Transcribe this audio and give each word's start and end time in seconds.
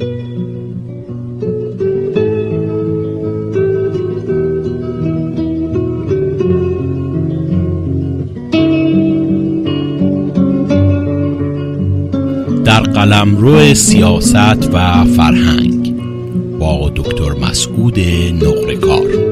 در 0.00 0.06
قلمرو 12.80 13.74
سیاست 13.74 14.74
و 14.74 15.04
فرهنگ 15.04 15.96
با 16.58 16.92
دکتر 16.96 17.32
مسعود 17.32 17.98
نقرکار. 18.42 19.29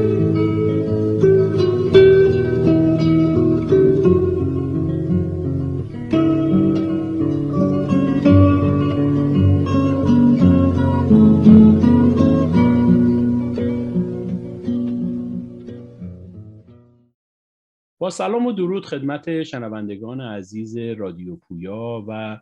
سلام 18.09 18.45
و 18.45 18.51
درود 18.51 18.85
خدمت 18.85 19.43
شنوندگان 19.43 20.21
عزیز 20.21 20.77
رادیو 20.77 21.35
پویا 21.35 22.05
و 22.07 22.39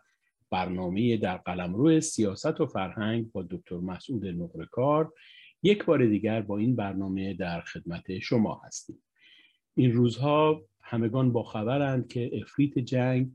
برنامه 0.52 1.18
در 1.18 1.38
قلمرو 1.38 2.02
سیاست 2.02 2.62
و 2.62 2.66
فرهنگ 2.66 3.32
با 3.32 3.44
دکتر 3.50 3.76
مسعود 3.76 4.26
نقرکار 4.26 5.14
یک 5.64 5.86
بار 5.86 6.06
دیگر 6.06 6.42
با 6.42 6.58
این 6.58 6.76
برنامه 6.76 7.34
در 7.34 7.62
خدمت 7.62 8.20
شما 8.20 8.62
هستیم. 8.66 9.04
این 9.76 9.92
روزها 9.92 10.62
همگان 10.82 11.32
با 11.32 11.44
خبرند 11.44 12.08
که 12.08 12.32
افریت 12.42 12.80
جنگ 12.80 13.32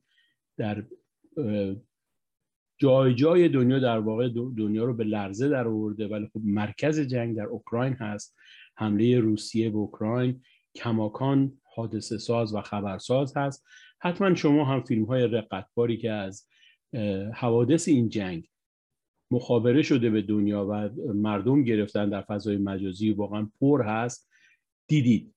در 0.56 0.84
جای 2.78 3.14
جای 3.14 3.48
دنیا 3.48 3.78
در 3.78 3.98
واقع 3.98 4.28
دنیا 4.28 4.84
رو 4.84 4.94
به 4.94 5.04
لرزه 5.04 5.48
در 5.48 5.68
آورده. 5.68 6.08
ولی 6.08 6.26
خب 6.26 6.40
مرکز 6.44 7.00
جنگ 7.00 7.36
در 7.36 7.46
اوکراین 7.46 7.92
هست. 7.92 8.36
حمله 8.76 9.20
روسیه 9.20 9.70
به 9.70 9.76
اوکراین. 9.76 10.42
کماکان 10.74 11.58
حادثه 11.74 12.18
ساز 12.18 12.54
و 12.54 12.60
خبرساز 12.60 13.36
هست. 13.36 13.64
حتما 14.00 14.34
شما 14.34 14.64
هم 14.64 14.82
فیلم 14.82 15.04
های 15.04 15.26
رقتباری 15.26 15.96
که 15.96 16.10
از 16.10 16.46
حوادث 17.34 17.88
این 17.88 18.08
جنگ 18.08 18.48
مخابره 19.30 19.82
شده 19.82 20.10
به 20.10 20.22
دنیا 20.22 20.66
و 20.70 20.90
مردم 21.14 21.62
گرفتن 21.64 22.08
در 22.08 22.22
فضای 22.22 22.56
مجازی 22.56 23.10
واقعا 23.10 23.48
پر 23.60 23.82
هست 23.82 24.28
دیدید. 24.88 25.34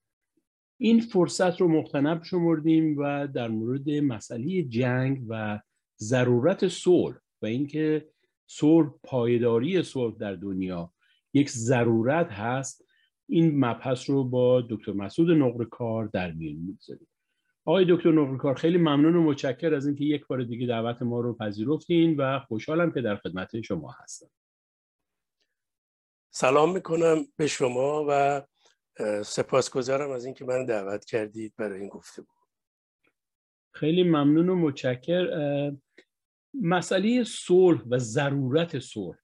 این 0.78 1.00
فرصت 1.00 1.62
رو 1.62 1.68
مختنب 1.68 2.24
شمردیم 2.24 2.98
و 2.98 3.28
در 3.28 3.48
مورد 3.48 3.90
مسئله 3.90 4.64
جنگ 4.64 5.24
و 5.28 5.60
ضرورت 6.00 6.68
صلح 6.68 7.18
و 7.42 7.46
اینکه 7.46 8.10
صلح 8.48 8.90
پایداری 9.04 9.84
صلح 9.84 10.16
در 10.18 10.36
دنیا 10.36 10.94
یک 11.34 11.50
ضرورت 11.50 12.32
هست. 12.32 12.85
این 13.28 13.66
مبحث 13.66 14.10
رو 14.10 14.24
با 14.24 14.62
دکتر 14.70 14.92
مسعود 14.92 15.32
نقر 15.32 15.64
کار 15.64 16.06
در 16.06 16.32
میون 16.32 16.56
می‌گذاریم. 16.56 17.08
آقای 17.66 17.86
دکتر 17.90 18.12
نقرکار 18.12 18.56
خیلی 18.56 18.78
ممنون 18.78 19.16
و 19.16 19.24
متشکر 19.24 19.74
از 19.74 19.88
اینکه 19.88 20.04
یک 20.04 20.28
بار 20.28 20.44
دیگه 20.44 20.68
دعوت 20.68 21.02
ما 21.02 21.20
رو 21.20 21.34
پذیرفتین 21.34 22.16
و 22.18 22.40
خوشحالم 22.40 22.92
که 22.92 23.02
در 23.02 23.16
خدمت 23.16 23.62
شما 23.62 23.92
هستم. 23.92 24.30
سلام 26.30 26.74
می‌کنم 26.74 27.26
به 27.38 27.48
شما 27.48 28.06
و 28.10 28.42
سپاسگزارم 29.24 30.12
از 30.12 30.26
اینکه 30.26 30.46
من 30.46 30.66
دعوت 30.66 31.06
کردید 31.06 31.54
برای 31.58 31.80
این 31.80 31.90
گفته 31.90 32.22
بود 32.22 32.36
خیلی 33.74 34.04
ممنون 34.04 34.50
و 34.50 34.56
متشکر 34.56 35.28
مسئله 36.54 37.24
صلح 37.24 37.82
و 37.90 37.98
ضرورت 37.98 38.80
صلح. 38.80 39.18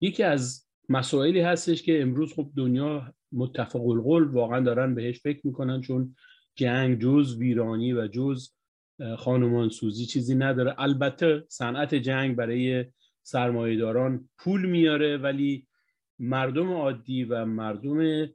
یکی 0.00 0.22
از 0.22 0.69
مسائلی 0.90 1.40
هستش 1.40 1.82
که 1.82 2.02
امروز 2.02 2.34
خب 2.34 2.50
دنیا 2.56 3.14
متفق 3.32 3.86
القول 3.86 4.24
واقعا 4.24 4.60
دارن 4.60 4.94
بهش 4.94 5.20
فکر 5.20 5.46
می‌کنن 5.46 5.80
چون 5.80 6.16
جنگ 6.54 6.98
جز 6.98 7.36
ویرانی 7.36 7.92
و 7.92 8.06
جز 8.06 8.50
خانمان 9.18 9.68
سوزی 9.68 10.06
چیزی 10.06 10.34
نداره. 10.34 10.74
البته 10.78 11.44
صنعت 11.48 11.94
جنگ 11.94 12.36
برای 12.36 12.84
سرمایهداران 13.22 14.28
پول 14.38 14.66
میاره 14.66 15.16
ولی 15.16 15.66
مردم 16.18 16.72
عادی 16.72 17.24
و 17.24 17.44
مردم 17.44 18.26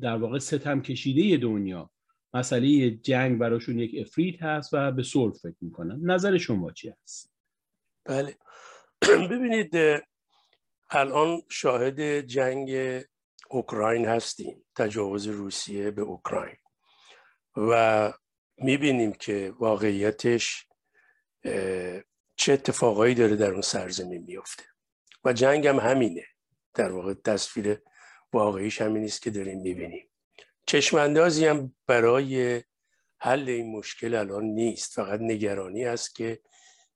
در 0.00 0.16
واقع 0.16 0.38
ستم 0.38 0.80
کشیده 0.80 1.36
دنیا 1.36 1.90
مسئله 2.34 2.90
جنگ 2.90 3.38
براشون 3.38 3.78
یک 3.78 3.94
افرید 4.00 4.42
هست 4.42 4.70
و 4.72 4.92
به 4.92 5.02
صلح 5.02 5.32
فکر 5.32 5.56
می‌کنن. 5.60 6.00
نظر 6.02 6.38
شما 6.38 6.72
چی 6.72 6.92
هست؟ 7.02 7.32
بله. 8.04 8.36
ببینید 9.30 9.70
الان 10.90 11.42
شاهد 11.50 12.20
جنگ 12.20 13.02
اوکراین 13.50 14.06
هستیم 14.06 14.66
تجاوز 14.76 15.26
روسیه 15.26 15.90
به 15.90 16.02
اوکراین. 16.02 16.56
و 17.56 18.12
می‌بینیم 18.58 19.12
که 19.12 19.54
واقعیتش 19.58 20.66
چه 22.36 22.52
اتفاقایی 22.52 23.14
داره 23.14 23.36
در 23.36 23.50
اون 23.50 23.60
سرزمین 23.60 24.22
میفته 24.22 24.64
و 25.24 25.32
جنگ 25.32 25.66
هم 25.66 25.78
همینه. 25.78 26.24
در 26.74 26.92
واقع 26.92 27.14
تصویر 27.14 27.82
واقعیش 28.32 28.80
همین 28.80 29.04
است 29.04 29.22
که 29.22 29.30
داریم 29.30 29.60
می‌بینیم. 29.60 30.10
چشماندازی 30.66 31.46
هم 31.46 31.76
برای 31.86 32.62
حل 33.20 33.48
این 33.48 33.76
مشکل 33.76 34.14
الان 34.14 34.44
نیست. 34.44 34.94
فقط 34.94 35.20
نگرانی 35.20 35.84
است 35.84 36.14
که 36.14 36.40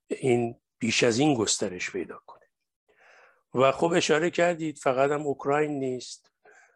این 0.09 0.61
بیش 0.79 1.03
از 1.03 1.19
این 1.19 1.35
گسترش 1.35 1.91
پیدا 1.91 2.23
کنه. 2.27 2.42
و 3.55 3.73
خب 3.73 3.93
اشاره 3.93 4.31
کردید 4.31 4.79
فقط 4.79 5.11
هم 5.11 5.23
اوکراین 5.23 5.79
نیست. 5.79 6.33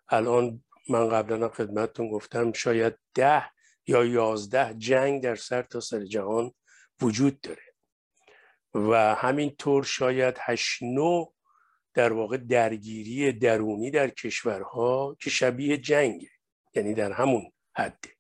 الان 0.09 0.65
من 0.89 1.09
قبلا 1.09 1.49
خدمتتون 1.49 2.11
گفتم 2.11 2.53
شاید 2.53 2.95
ده 3.15 3.51
یا 3.87 4.05
یازده 4.05 4.75
جنگ 4.75 5.23
در 5.23 5.35
سر 5.35 5.63
تا 5.63 5.81
سر 5.81 6.05
جهان 6.05 6.55
وجود 7.03 7.41
داره. 7.41 7.63
و 8.75 9.15
همینطور 9.15 9.85
شاید 9.85 10.37
هشت 10.41 10.83
نو 10.83 11.27
در 11.95 12.13
واقع 12.13 12.37
درگیری 12.37 13.33
درونی 13.33 13.91
در 13.91 14.09
کشورها 14.09 15.17
که 15.21 15.31
شبیه 15.31 15.77
جنگه 15.77 16.31
یعنی 16.75 16.95
در 16.95 17.13
همون 17.13 17.53
حده 17.77 18.17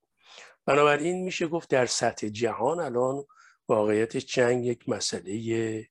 بنابراین 0.65 1.25
میشه 1.25 1.47
گفت 1.47 1.71
در 1.71 1.87
سطح 1.87 2.29
جهان 2.29 2.81
الان 2.81 3.25
واقعیت 3.69 4.17
جنگ 4.17 4.67
یک 4.67 4.89
مسئله 4.89 5.89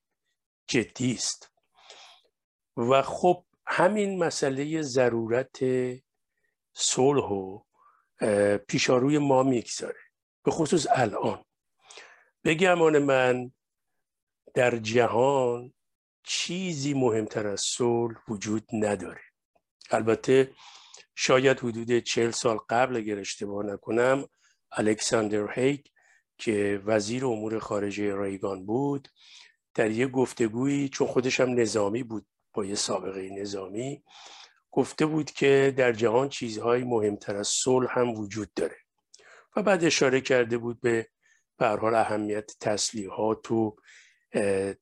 جدی 0.68 1.12
است. 1.12 1.55
و 2.76 3.02
خب 3.02 3.44
همین 3.66 4.24
مسئله 4.24 4.82
ضرورت 4.82 5.58
صلح 6.72 7.24
و 7.24 7.60
پیشاروی 8.68 9.18
ما 9.18 9.42
می‌گذاره. 9.42 10.00
به 10.44 10.50
خصوص 10.50 10.86
الان. 10.90 11.44
بگمان 12.44 12.98
من 12.98 13.52
در 14.54 14.76
جهان 14.76 15.72
چیزی 16.22 16.94
مهمتر 16.94 17.46
از 17.46 17.60
صلح 17.60 18.16
وجود 18.28 18.64
نداره. 18.72 19.20
البته 19.90 20.52
شاید 21.14 21.60
حدود 21.60 21.98
چهل 21.98 22.30
سال 22.30 22.58
قبل 22.68 22.96
اگر 22.96 23.18
اشتباه 23.18 23.66
نکنم 23.66 24.28
الکساندر 24.72 25.52
هیک 25.52 25.92
که 26.38 26.82
وزیر 26.84 27.26
امور 27.26 27.58
خارجه 27.58 28.22
ریگان 28.22 28.66
بود 28.66 29.08
در 29.74 29.90
یه 29.90 30.06
گفتگویی 30.06 30.88
چون 30.88 31.06
خودش 31.06 31.40
هم 31.40 31.60
نظامی 31.60 32.02
بود 32.02 32.26
با 32.56 32.64
یه 32.64 32.74
سابقه 32.74 33.30
نظامی 33.30 34.02
گفته 34.70 35.06
بود 35.06 35.30
که 35.30 35.74
در 35.76 35.92
جهان 35.92 36.28
چیزهای 36.28 36.84
مهمتر 36.84 37.36
از 37.36 37.48
صلح 37.48 37.98
هم 37.98 38.10
وجود 38.10 38.54
داره 38.54 38.76
و 39.56 39.62
بعد 39.62 39.84
اشاره 39.84 40.20
کرده 40.20 40.58
بود 40.58 40.80
به 40.80 41.08
حال 41.60 41.94
اهمیت 41.94 42.52
تسلیحات 42.60 43.50
و 43.50 43.76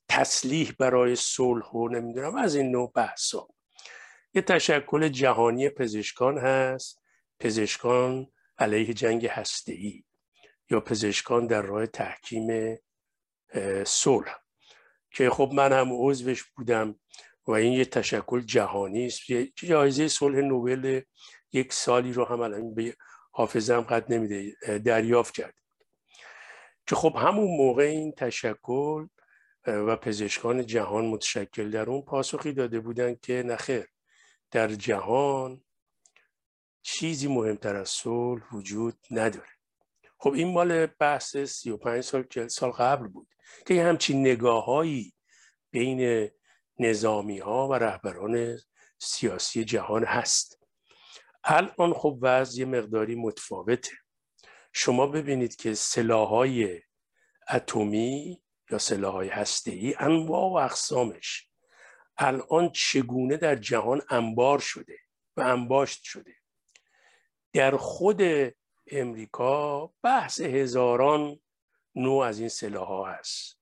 تسلیح 0.08 0.72
برای 0.78 1.16
صلح 1.16 1.70
و 1.70 1.88
نمی‌دونم 1.88 2.36
از 2.36 2.54
این 2.54 2.70
نوع 2.70 2.92
بحثا 2.94 3.48
یه 4.34 4.42
تشکل 4.42 5.08
جهانی 5.08 5.68
پزشکان 5.68 6.38
هست. 6.38 7.02
پزشکان 7.40 8.26
علیه 8.58 8.94
جنگ 8.94 9.26
هسته‌ای 9.26 10.04
یا 10.70 10.80
پزشکان 10.80 11.46
در 11.46 11.62
راه 11.62 11.86
تحکیم 11.86 12.78
صلح. 13.86 14.36
که 15.10 15.30
خب 15.30 15.50
من 15.54 15.72
هم 15.72 15.88
عضوش 15.92 16.44
بودم. 16.44 17.00
و 17.46 17.52
این 17.52 17.72
یه 17.72 17.84
تشکل 17.84 18.40
جهانی 18.40 19.06
است. 19.06 19.20
جایزه 19.54 20.08
صلح 20.08 20.38
نوبل 20.38 21.00
یک 21.52 21.72
سالی 21.72 22.12
رو 22.12 22.24
هم 22.24 22.40
الان 22.40 22.74
به 22.74 22.96
حافظم 23.30 23.80
قد 23.80 24.12
نمیده 24.12 24.56
دریافت 24.78 25.34
کرد. 25.34 25.54
که 26.86 26.94
خب 26.94 27.16
همون 27.16 27.56
موقع 27.56 27.82
این 27.82 28.12
تشکل 28.12 29.06
و 29.66 29.96
پزشکان 29.96 30.66
جهان 30.66 31.04
متشکل 31.04 31.70
در 31.70 31.90
اون 31.90 32.02
پاسخی 32.02 32.52
داده 32.52 32.80
بودن 32.80 33.14
که 33.14 33.42
نخیر 33.42 33.86
در 34.50 34.68
جهان 34.68 35.64
چیزی 36.82 37.28
مهمتر 37.28 37.76
از 37.76 37.88
صلح 37.88 38.42
وجود 38.52 38.94
نداره. 39.10 39.48
خب 40.18 40.32
این 40.32 40.52
مال 40.52 40.86
بحث 40.86 41.36
35 41.36 42.00
سال 42.00 42.24
سال 42.48 42.70
قبل 42.70 43.08
بود 43.08 43.28
که 43.66 43.84
همچین 43.84 44.20
نگاه 44.20 44.64
هایی 44.64 45.14
بین 45.70 46.30
نظامی 46.78 47.38
ها 47.38 47.68
و 47.68 47.74
رهبران 47.74 48.58
سیاسی 48.98 49.64
جهان 49.64 50.04
هست. 50.04 50.60
الان 51.44 51.94
خب 51.94 52.18
وضع 52.22 52.64
مقداری 52.64 53.14
متفاوته. 53.14 53.92
شما 54.72 55.06
ببینید 55.06 55.56
که 55.56 55.74
سلاحهای 55.74 56.82
اتمی 57.50 58.42
یا 58.70 58.78
سلاحهای 58.78 59.28
هسته‌ای 59.28 59.94
انواع 59.98 60.50
و 60.50 60.64
اقسامش 60.66 61.48
الان 62.16 62.72
چگونه 62.72 63.36
در 63.36 63.56
جهان 63.56 64.02
انبار 64.10 64.58
شده 64.58 64.98
و 65.36 65.40
انباشت 65.40 66.02
شده. 66.02 66.34
در 67.52 67.76
خود 67.76 68.22
امریکا 68.86 69.86
بحث 70.02 70.40
هزاران 70.40 71.40
نوع 71.94 72.24
از 72.24 72.38
این 72.38 72.48
سلاح 72.48 72.88
ها 72.88 73.12
هست. 73.12 73.58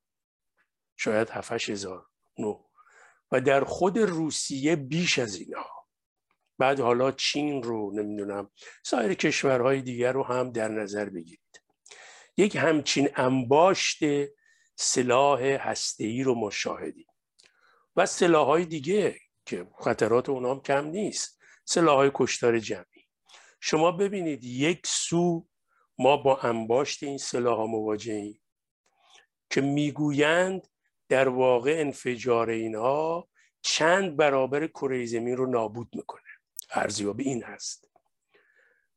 شاید 0.96 1.30
هفتش 1.30 1.70
هزار 1.70 2.06
نوع. 2.38 2.71
و 3.32 3.40
در 3.40 3.64
خود 3.64 3.98
روسیه 3.98 4.76
بیش 4.76 5.18
از 5.18 5.36
اینها 5.36 5.86
بعد 6.58 6.80
حالا 6.80 7.12
چین 7.12 7.62
رو 7.62 7.92
نمی‌دونم 7.94 8.50
سایر 8.84 9.14
کشورهای 9.14 9.82
دیگر 9.82 10.12
رو 10.12 10.22
هم 10.22 10.50
در 10.50 10.68
نظر 10.68 11.04
بگیرید. 11.04 11.62
یک 12.36 12.56
همچین 12.56 13.08
انباشت 13.16 13.98
سلاح 14.76 15.42
هسته‌ای 15.42 16.22
رو 16.22 16.34
مشاهدیم 16.34 17.06
و 17.96 18.06
سلاح 18.06 18.46
های 18.46 18.64
دیگه 18.64 19.18
که 19.46 19.66
خطرات 19.78 20.28
اونام 20.28 20.62
کم 20.62 20.86
نیست. 20.86 21.38
سلاح 21.64 21.96
های 21.96 22.10
کشتار 22.14 22.58
جمعی. 22.58 23.08
شما 23.60 23.92
ببینید 23.92 24.44
یک 24.44 24.86
سو 24.86 25.46
ما 25.98 26.16
با 26.16 26.36
انباشت 26.36 27.02
این 27.02 27.18
سلاح 27.18 27.56
ها 27.56 27.66
مواجهیم 27.66 28.42
که 29.50 29.60
می‌گویند 29.60 30.68
در 31.12 31.28
واقع 31.28 31.74
انفجار 31.78 32.50
اینها 32.50 33.28
چند 33.62 34.16
برابر 34.16 34.66
کره 34.66 35.06
زمین 35.06 35.36
رو 35.36 35.46
نابود 35.46 35.88
می‌کنه. 35.96 36.22
ارزیابی 36.70 37.24
این 37.24 37.42
هست. 37.42 37.90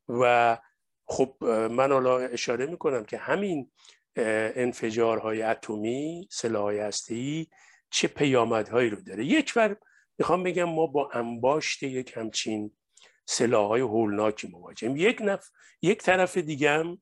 و 0.10 0.58
خب 1.06 1.44
من 1.72 1.92
حالا 1.92 2.20
اشاره 2.20 2.66
می‌کنم 2.66 3.06
که 3.06 3.18
همین 3.18 3.72
انفجارهای 4.16 5.42
اتمی 5.42 6.28
سلاحهای 6.32 6.80
هسته‌ای 6.80 7.48
چه 7.90 8.08
پیامدهایی 8.08 8.90
رو 8.90 9.02
داره. 9.02 9.26
یک 9.26 9.54
بار 9.54 9.80
می‌خوام 10.18 10.44
بگم 10.44 10.64
ما 10.64 10.88
با 10.88 11.10
انباشت 11.14 11.84
یک 11.84 12.18
همچین 12.18 12.78
سلاحهای 13.26 13.82
هولناکی 13.82 14.48
مواجهیم. 14.48 14.98
یک 14.98 15.22
نف... 15.22 15.50
یک 15.82 15.98
طرف 15.98 16.38
دیگه 16.38 16.72
هم 16.72 17.02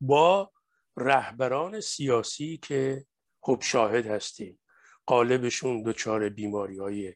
با 0.00 0.52
رهبران 0.96 1.80
سیاسی 1.80 2.56
که 2.62 3.06
خب 3.46 3.58
شاهد 3.62 4.06
هستیم. 4.06 4.58
قالبشون 5.06 5.82
دچار 5.82 6.28
بیماری 6.28 6.78
های 6.78 7.14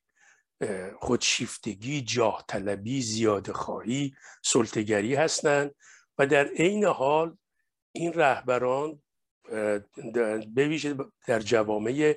خودشیفتگی 0.98 2.00
جاه 2.00 2.44
طلبی 2.48 3.02
زیاده 3.02 3.52
خواهی 3.52 4.14
سلطگری 4.42 5.14
هستند 5.14 5.74
و 6.18 6.26
در 6.26 6.48
عین 6.48 6.84
حال 6.84 7.36
این 7.92 8.12
رهبران 8.12 9.02
بویژه 10.54 10.96
در 11.26 11.40
جوامع 11.40 12.14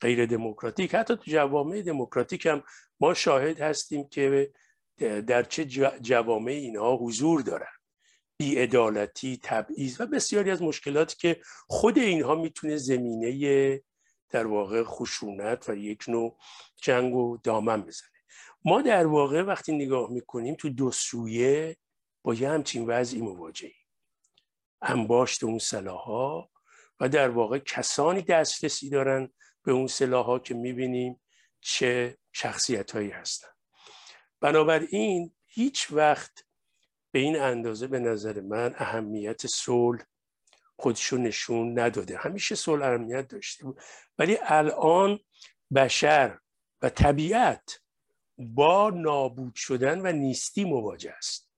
غیر 0.00 0.26
دموکراتیک 0.26 0.94
حتی 0.94 1.16
تو 1.16 1.22
جوامع 1.26 1.82
دموکراتیک 1.82 2.46
هم 2.46 2.62
ما 3.00 3.14
شاهد 3.14 3.60
هستیم 3.60 4.08
که 4.08 4.52
در 5.26 5.42
چه 5.42 5.64
جوامع 6.00 6.52
اینها 6.52 6.96
حضور 6.96 7.40
دارن. 7.40 7.73
بیعدالتی 8.36 9.38
تبعیض 9.42 10.00
و 10.00 10.06
بسیاری 10.06 10.50
از 10.50 10.62
مشکلاتی 10.62 11.16
که 11.16 11.40
خود 11.68 11.98
اینها 11.98 12.34
می‌تونه 12.34 12.76
زمینه 12.76 13.82
در 14.30 14.46
واقع 14.46 14.82
خشونت 14.84 15.68
و 15.68 15.74
یک 15.74 16.04
نوع 16.08 16.38
جنگ 16.82 17.14
و 17.14 17.36
دامن 17.36 17.82
بزنه. 17.82 18.08
ما 18.64 18.82
در 18.82 19.06
واقع 19.06 19.42
وقتی 19.42 19.72
نگاه 19.72 20.10
می‌کنیم 20.10 20.54
تو 20.54 20.68
دو 20.68 20.90
سویه 20.90 21.76
با 22.22 22.34
یه 22.34 22.50
همچین 22.50 22.86
وضعی 22.86 23.20
مواجهیم. 23.20 23.86
انباشت 24.82 25.44
اون 25.44 25.58
سلاحا 25.58 26.48
و 27.00 27.08
در 27.08 27.28
واقع 27.28 27.58
کسانی 27.58 28.22
دسترسی 28.22 28.90
دارن 28.90 29.32
به 29.62 29.72
اون 29.72 29.86
سلاحا 29.86 30.38
که 30.38 30.54
می‌بینیم 30.54 31.20
چه 31.60 32.18
شخصیت 32.32 32.90
هایی 32.90 33.10
هستن. 33.10 33.48
بنابراین 34.40 35.34
هیچ 35.46 35.92
وقت 35.92 36.44
به 37.14 37.20
این 37.20 37.36
اندازه 37.36 37.86
به 37.86 37.98
نظر 37.98 38.40
من 38.40 38.74
اهمیت 38.78 39.46
صلح 39.46 40.04
خودشو 40.76 41.16
نشون 41.16 41.78
نداده. 41.78 42.16
همیشه 42.16 42.54
صلح 42.54 42.86
اهمیت 42.86 43.28
داشته 43.28 43.64
بود. 43.64 43.80
ولی 44.18 44.38
الان 44.42 45.20
بشر 45.74 46.38
و 46.82 46.88
طبیعت 46.88 47.80
با 48.38 48.90
نابود 48.90 49.54
شدن 49.54 50.06
و 50.06 50.12
نیستی 50.12 50.64
مواجه 50.64 51.10
است. 51.10 51.50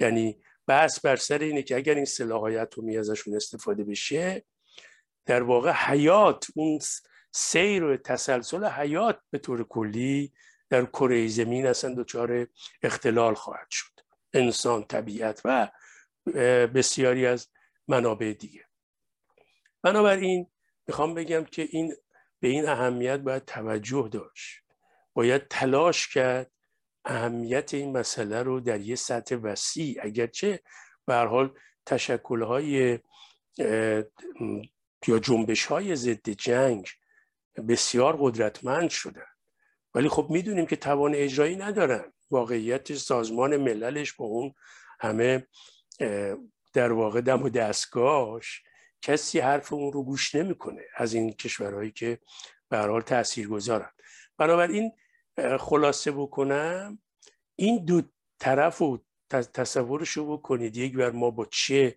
یعنی 0.00 0.42
بحث 0.66 1.00
بر 1.00 1.16
سر 1.16 1.38
اینه 1.38 1.62
که 1.62 1.76
اگر 1.76 1.94
این 1.94 2.04
سلاح 2.04 2.40
های 2.40 2.56
اتمی 2.56 2.98
ازشون 2.98 3.36
استفاده 3.36 3.84
بشه 3.84 4.44
در 5.26 5.42
واقع 5.42 5.72
حیات 5.72 6.46
اون 6.54 6.78
سیر 7.32 7.84
و 7.84 7.96
تسلسل 7.96 8.64
حیات 8.64 9.20
به 9.30 9.38
طور 9.38 9.64
کلی 9.64 10.32
در 10.70 10.84
کره 10.84 11.28
زمین 11.28 11.66
اصلا 11.66 11.94
دچار 11.94 12.46
اختلال 12.82 13.34
خواهد 13.34 13.66
شد. 13.70 13.95
انسان 14.36 14.84
طبیعت 14.84 15.40
و 15.44 15.70
بسیاری 16.74 17.26
از 17.26 17.48
منابع 17.88 18.32
دیگه. 18.32 18.64
بنابراین 19.82 20.46
می‌خوام 20.86 21.14
بگم 21.14 21.44
که 21.44 21.68
این 21.70 21.94
به 22.40 22.48
این 22.48 22.68
اهمیت 22.68 23.20
باید 23.20 23.44
توجه 23.44 24.08
داشت. 24.12 24.62
باید 25.14 25.48
تلاش 25.48 26.08
کرد 26.08 26.50
اهمیت 27.04 27.74
این 27.74 27.96
مسئله 27.96 28.42
رو 28.42 28.60
در 28.60 28.80
یه 28.80 28.96
سطح 28.96 29.34
وسیع 29.34 30.00
اگرچه 30.02 30.60
به 31.06 31.14
حال 31.14 31.54
تشکلهای 31.86 32.98
یا 35.06 35.18
جنبش 35.22 35.64
های 35.64 35.96
ضد 35.96 36.30
جنگ 36.30 36.88
بسیار 37.68 38.16
قدرتمند 38.20 38.90
شدن. 38.90 39.26
ولی 39.94 40.08
خب 40.08 40.26
می‌دونیم 40.30 40.66
که 40.66 40.76
توان 40.76 41.14
اجرایی 41.14 41.56
ندارن. 41.56 42.12
واقعیت 42.30 42.94
سازمان 42.94 43.56
مللش 43.56 44.12
با 44.12 44.24
اون 44.24 44.54
همه 45.00 45.46
در 46.72 46.92
واقع 46.92 47.20
دم 47.20 47.42
و 47.42 47.48
دستگاهش 47.48 48.62
کسی 49.02 49.38
حرف 49.38 49.72
اون 49.72 49.92
رو 49.92 50.02
گوش 50.02 50.34
نمی‌کنه 50.34 50.82
از 50.96 51.14
این 51.14 51.32
کشورهایی 51.32 51.90
که 51.90 52.18
به 52.68 52.78
حال 52.78 53.00
تاثیرگذارن. 53.00 53.90
بنابراین 54.38 54.92
خلاصه 55.58 56.10
بکنم 56.12 56.98
این 57.56 57.84
دو 57.84 58.02
طرف 58.38 58.78
رو 58.78 59.04
تصورشو 59.30 60.36
بکنید. 60.36 60.76
یک 60.76 60.94
بر 60.96 61.10
ما 61.10 61.30
با 61.30 61.44
چه 61.44 61.96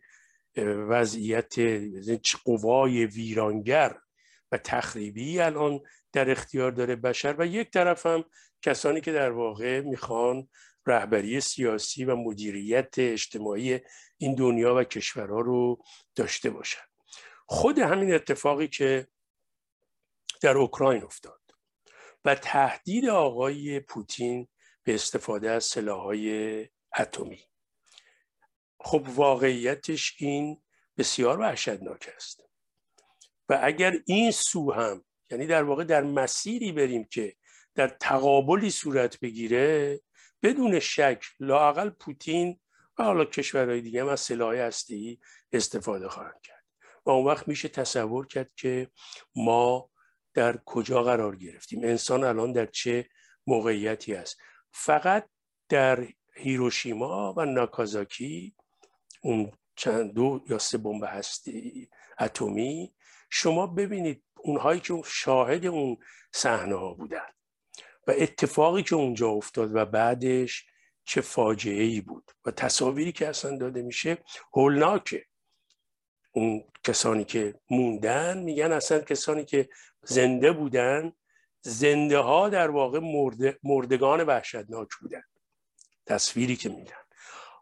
وضعیت 0.90 1.54
چه 2.22 2.38
قوای 2.46 3.06
ویرانگر 3.06 4.00
و 4.52 4.58
تخریبی 4.58 5.40
الان 5.40 5.80
در 6.12 6.32
اختیار 6.32 6.72
داره 6.72 6.96
بشر 6.96 7.36
و 7.38 7.46
یک 7.46 7.72
طرف 7.72 8.06
هم 8.06 8.26
کسانی 8.62 9.02
که 9.02 9.12
در 9.12 9.32
واقع 9.32 9.82
می‌خوان 9.82 10.50
رهبری 10.86 11.42
سیاسی 11.42 12.06
و 12.06 12.16
مدیریت 12.16 12.94
اجتماعی 12.98 13.80
این 14.18 14.36
دنیا 14.36 14.76
و 14.76 14.84
کشورها 14.84 15.40
رو 15.40 15.84
داشته 16.16 16.50
باشن. 16.50 16.82
خود 17.46 17.80
همین 17.80 18.14
اتفاقی 18.14 18.68
که 18.68 19.08
در 20.42 20.58
اوکراین 20.58 21.04
افتاد 21.04 21.42
و 22.26 22.36
تهدید 22.36 23.10
آقای 23.10 23.80
پوتین 23.80 24.48
به 24.84 24.96
استفاده 24.96 25.52
از 25.52 25.64
سلاحهای 25.64 26.70
اتمی. 27.00 27.40
خب 28.80 29.06
واقعیتش 29.16 30.16
این 30.18 30.62
بسیار 30.98 31.40
وحشتناک 31.40 32.10
است. 32.16 32.44
و 33.50 33.60
اگر 33.64 34.00
این 34.06 34.32
سو 34.32 34.72
هم 34.72 35.06
یعنی 35.32 35.48
در 35.48 35.64
واقع 35.64 35.84
در 35.84 36.04
مسیری 36.04 36.72
بریم 36.72 37.04
که 37.04 37.36
در 37.80 37.88
تقابلی 37.88 38.70
صورت 38.70 39.20
بگیره 39.20 40.00
بدون 40.44 40.80
شک 40.80 41.24
لاقل 41.40 41.90
پوتین 41.90 42.60
و 42.98 43.04
حالا 43.04 43.26
کشورهای 43.26 43.82
دیگه 43.82 44.02
هم 44.02 44.08
از 44.08 44.20
سلاح 44.20 44.56
هستی 44.56 45.20
استفاده 45.52 46.10
خواهند 46.10 46.42
کرد. 46.44 46.64
و 47.06 47.10
اون 47.10 47.26
وقت 47.26 47.48
میشه 47.48 47.68
تصور 47.68 48.28
کرد 48.28 48.52
که 48.56 48.90
ما 49.36 49.90
در 50.34 50.58
کجا 50.66 51.04
قرار 51.04 51.36
گرفتیم. 51.36 51.84
انسان 51.84 52.24
الان 52.24 52.54
در 52.54 52.66
چه 52.66 53.10
موقعیتی 53.48 54.16
است. 54.16 54.38
فقط 54.72 55.30
در 55.70 56.08
هیروشیما 56.36 57.34
و 57.38 57.46
ناکازاکی 57.46 58.56
اون 59.22 59.52
چند 59.76 60.14
دو 60.14 60.44
یا 60.50 60.58
سه 60.58 60.78
بمب 60.78 61.04
هستی 61.04 61.90
اتمی 62.20 62.94
شما 63.30 63.68
ببینید 63.68 64.24
اونهایی 64.38 64.80
که 64.80 65.02
شاهد 65.06 65.66
اون 65.66 65.98
صحنه 66.34 66.76
ها 66.76 66.94
بودن. 66.94 67.39
و 68.10 68.14
اتفاقی 68.18 68.84
که 68.84 68.96
اونجا 68.96 69.30
افتاد 69.30 69.76
و 69.76 69.86
بعدش 69.86 70.66
چه 71.06 71.22
فاجعه 71.22 71.84
ای 71.84 72.02
بود 72.02 72.32
و 72.46 72.52
تصاویری 72.52 73.12
که 73.12 73.28
اصلا 73.28 73.58
داده 73.58 73.82
میشه 73.82 74.18
هولناکه. 74.54 75.26
اون 76.32 76.64
کسانی 76.84 77.24
که 77.24 77.60
موندن 77.70 78.38
میگن 78.38 78.72
اصلا 78.72 79.00
کسانی 79.00 79.46
که 79.46 79.70
زنده 80.04 80.52
بودن 80.52 81.12
زنده 81.62 82.18
ها 82.18 82.50
در 82.50 82.70
واقع 82.70 83.00
مردگان 83.64 84.22
وحشتناک 84.22 84.88
بودن. 85.02 85.24
تصویری 86.06 86.56
که 86.56 86.70
میدن. 86.70 87.04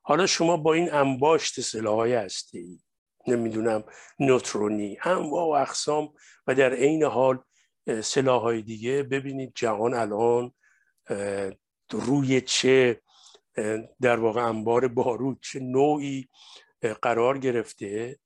حالا 0.04 0.26
شما 0.26 0.58
با 0.58 0.74
این 0.74 0.94
انباشت 0.94 1.62
سلاحهای 1.62 2.14
هستی 2.14 2.82
نمی‌دونم 3.28 3.84
نوترونی 4.20 4.98
انواع 5.04 5.46
و 5.46 5.62
اقسام 5.62 6.14
و 6.48 6.56
در 6.56 6.74
عین 6.74 7.04
حال 7.04 7.44
سلاحهای 8.04 8.62
دیگه. 8.62 9.04
ببینید 9.04 9.52
جهان 9.56 9.94
الان 9.94 10.54
روی 11.92 12.42
چه 12.42 13.02
در 14.02 14.20
واقع 14.20 14.42
انبار 14.42 14.88
بارود 14.88 15.40
چه 15.42 15.60
نوعی 15.60 16.30
قرار 17.02 17.38
گرفته 17.38 18.20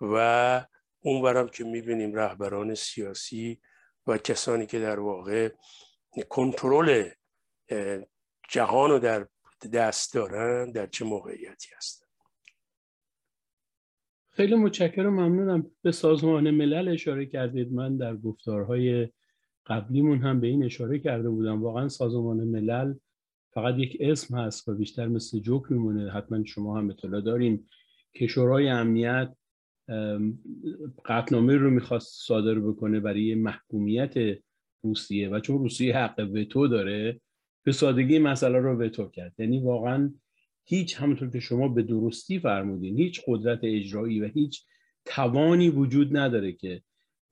و 0.00 0.66
اونورم 1.00 1.48
که 1.48 1.64
می‌بینیم 1.64 2.14
رهبران 2.14 2.74
سیاسی 2.74 3.60
و 4.06 4.18
کسانی 4.18 4.66
که 4.66 4.78
در 4.78 5.00
واقع 5.00 5.48
کنترل 6.28 7.10
جهان 8.48 8.90
رو 8.90 8.98
در 8.98 9.26
دست 9.72 10.14
دارن 10.14 10.70
در 10.70 10.86
چه 10.86 11.04
موقعیتی 11.04 11.68
هستن. 11.76 12.03
خیلی 14.36 14.54
متشکرم 14.54 15.12
ممنونم. 15.12 15.66
به 15.82 15.92
سازمان 15.92 16.50
ملل 16.50 16.88
اشاره 16.88 17.26
کردید. 17.26 17.72
من 17.72 17.96
در 17.96 18.16
گفتارهای 18.16 19.08
قبلیمون 19.66 20.18
هم 20.18 20.40
به 20.40 20.46
این 20.46 20.64
اشاره 20.64 20.98
کرده 20.98 21.30
بودم. 21.30 21.62
واقعا 21.62 21.88
سازمان 21.88 22.44
ملل 22.44 22.94
فقط 23.52 23.78
یک 23.78 23.96
اسم 24.00 24.36
هست 24.36 24.68
و 24.68 24.74
بیشتر 24.74 25.08
مثل 25.08 25.38
جوک 25.38 25.62
میمونه. 25.72 26.10
حتما 26.10 26.44
شما 26.44 26.78
هم 26.78 26.90
اطلاع 26.90 27.20
دارین. 27.20 27.64
که 28.12 28.26
شورای 28.26 28.68
امنیت 28.68 29.34
قطنامه 31.04 31.56
رو 31.56 31.70
می‌خواست 31.70 32.26
صادر 32.26 32.58
بکنه 32.58 33.00
برای 33.00 33.34
محکومیت 33.34 34.14
روسیه 34.82 35.28
و 35.28 35.40
چون 35.40 35.58
روسیه 35.58 35.96
حق 35.96 36.30
وتو 36.34 36.68
داره 36.68 37.20
به 37.64 37.72
سادگی 37.72 38.18
مسئله 38.18 38.58
رو 38.58 38.78
وتو 38.78 39.08
کرد. 39.08 39.34
یعنی 39.38 39.60
واقعا 39.60 40.12
هیچ 40.64 41.00
همونطور 41.00 41.30
که 41.30 41.40
شما 41.40 41.68
به 41.68 41.82
درستی 41.82 42.38
فرمودین 42.38 42.98
هیچ 42.98 43.22
قدرت 43.26 43.60
اجرایی 43.62 44.20
و 44.20 44.28
هیچ 44.28 44.64
توانی 45.04 45.68
وجود 45.68 46.16
نداره 46.16 46.52
که 46.52 46.82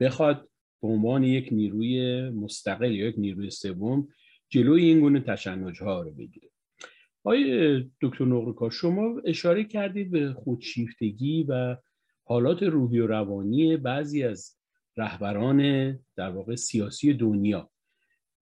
بخواد 0.01 0.49
به 0.83 0.89
عنوان 0.89 1.25
یک 1.25 1.49
نیروی 1.53 2.31
مستقل 2.31 2.93
یا 2.93 3.07
یک 3.07 3.15
نیروی 3.19 3.51
سوم 3.51 4.09
جلوی 4.49 4.85
این 4.85 5.01
گونه 5.01 5.21
تشنج 5.21 5.83
ها 5.83 6.03
رو 6.03 6.11
بگیره. 6.11 6.49
آقای 7.25 7.85
دکتر 8.01 8.25
نقرکا 8.25 8.71
شما 8.71 9.21
اشاره 9.25 9.65
کردید 9.65 10.11
به 10.11 10.33
خودشیفتگی 10.33 11.47
و 11.49 11.77
حالات 12.25 12.63
روحی 12.63 12.99
و 12.99 13.07
روانی 13.07 13.77
بعضی 13.77 14.23
از 14.25 14.57
رهبران 14.97 15.93
در 16.17 16.31
واقع 16.31 16.55
سیاسی 16.55 17.15
دنیا. 17.15 17.71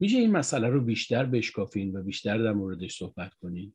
میشه 0.01 0.19
این 0.19 0.31
مسئله 0.31 0.69
رو 0.69 0.81
بیشتر 0.81 1.25
بشکافین 1.25 1.97
و 1.97 2.03
بیشتر 2.03 2.39
در 2.39 2.53
موردش 2.53 2.99
صحبت 2.99 3.35
کنین؟ 3.35 3.75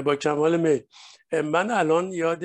با 0.00 0.16
کمال 0.16 0.56
می 0.56 0.80
من 1.42 1.70
الان 1.70 2.12
یاد 2.12 2.42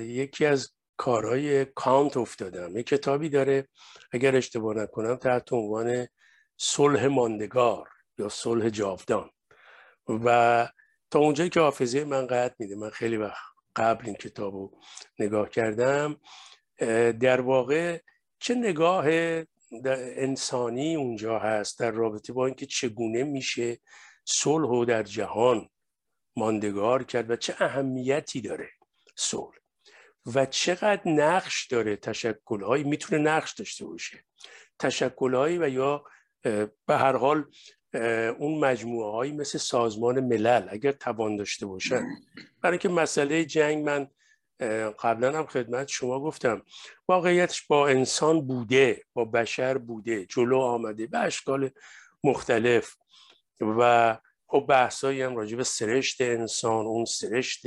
یکی 0.00 0.46
از 0.46 0.72
کارهای 0.96 1.64
کانت 1.64 2.16
افتادم. 2.16 2.76
یه 2.76 2.82
کتابی 2.82 3.28
داره 3.28 3.68
اگر 4.12 4.36
اشتباه 4.36 4.76
نکنم 4.76 5.16
تحت 5.16 5.52
عنوان 5.52 6.06
صلح 6.56 7.06
ماندگار 7.06 7.88
یا 8.18 8.28
صلح 8.28 8.68
جاودان. 8.68 9.30
و 10.08 10.68
تا 11.10 11.18
اونجایی 11.18 11.50
که 11.50 11.60
حافظه 11.60 12.04
من 12.04 12.26
قطع 12.26 12.54
میده 12.58 12.76
من 12.76 12.90
خیلی 12.90 13.16
وقت 13.16 13.42
قبل 13.76 14.06
این 14.06 14.14
کتاب 14.14 14.54
رو 14.54 14.78
نگاه 15.18 15.48
کردم 15.48 16.16
در 17.20 17.40
واقع 17.40 17.98
چه 18.38 18.54
نگاه 18.54 19.04
انسانی 20.16 20.96
اونجا 20.96 21.38
هست 21.38 21.78
در 21.78 21.90
رابطه 21.90 22.32
با 22.32 22.46
اینکه 22.46 22.66
چگونه 22.66 23.24
میشه 23.24 23.78
صلح 24.24 24.68
و 24.68 24.84
در 24.84 25.02
جهان 25.02 25.68
ماندگار 26.40 27.02
کرد 27.02 27.30
و 27.30 27.36
چه 27.36 27.54
اهمیتی 27.58 28.40
داره 28.40 28.70
صلح 29.16 29.56
و 30.34 30.46
چقدر 30.46 31.02
نقش 31.04 31.66
داره 31.66 31.96
تشکلهایی 31.96 32.84
می‌تونه 32.84 33.22
نقش 33.22 33.52
داشته 33.52 33.86
باشه. 33.86 34.24
تشکلهایی 34.78 35.58
و 35.58 35.68
یا 35.68 36.04
به 36.86 36.96
هر 37.04 37.16
حال 37.16 37.44
اون 38.38 38.58
مجموعه 38.58 39.12
هایی 39.12 39.32
مثل 39.32 39.58
سازمان 39.58 40.20
ملل 40.20 40.68
اگر 40.70 40.92
توان 40.92 41.36
داشته 41.36 41.66
باشن 41.66 42.06
برای 42.62 42.78
که 42.78 42.88
مسئله 42.88 43.44
جنگ 43.44 43.84
من 43.84 44.08
قبلا 44.98 45.38
هم 45.38 45.46
خدمت 45.46 45.88
شما 45.88 46.20
گفتم 46.20 46.62
واقعیتش 47.08 47.66
با 47.66 47.88
انسان 47.88 48.46
بوده 48.46 49.04
با 49.12 49.24
بشر 49.24 49.78
بوده 49.78 50.26
جلو 50.26 50.58
آمده 50.58 51.06
به 51.06 51.18
اشکال 51.18 51.70
مختلف. 52.24 52.96
و 53.60 54.18
خب 54.50 54.64
بحثایی 54.68 55.22
هم 55.22 55.36
راجع 55.36 55.56
به 55.56 55.64
سرشت 55.64 56.20
انسان 56.20 56.86
اون 56.86 57.04
سرشت 57.04 57.62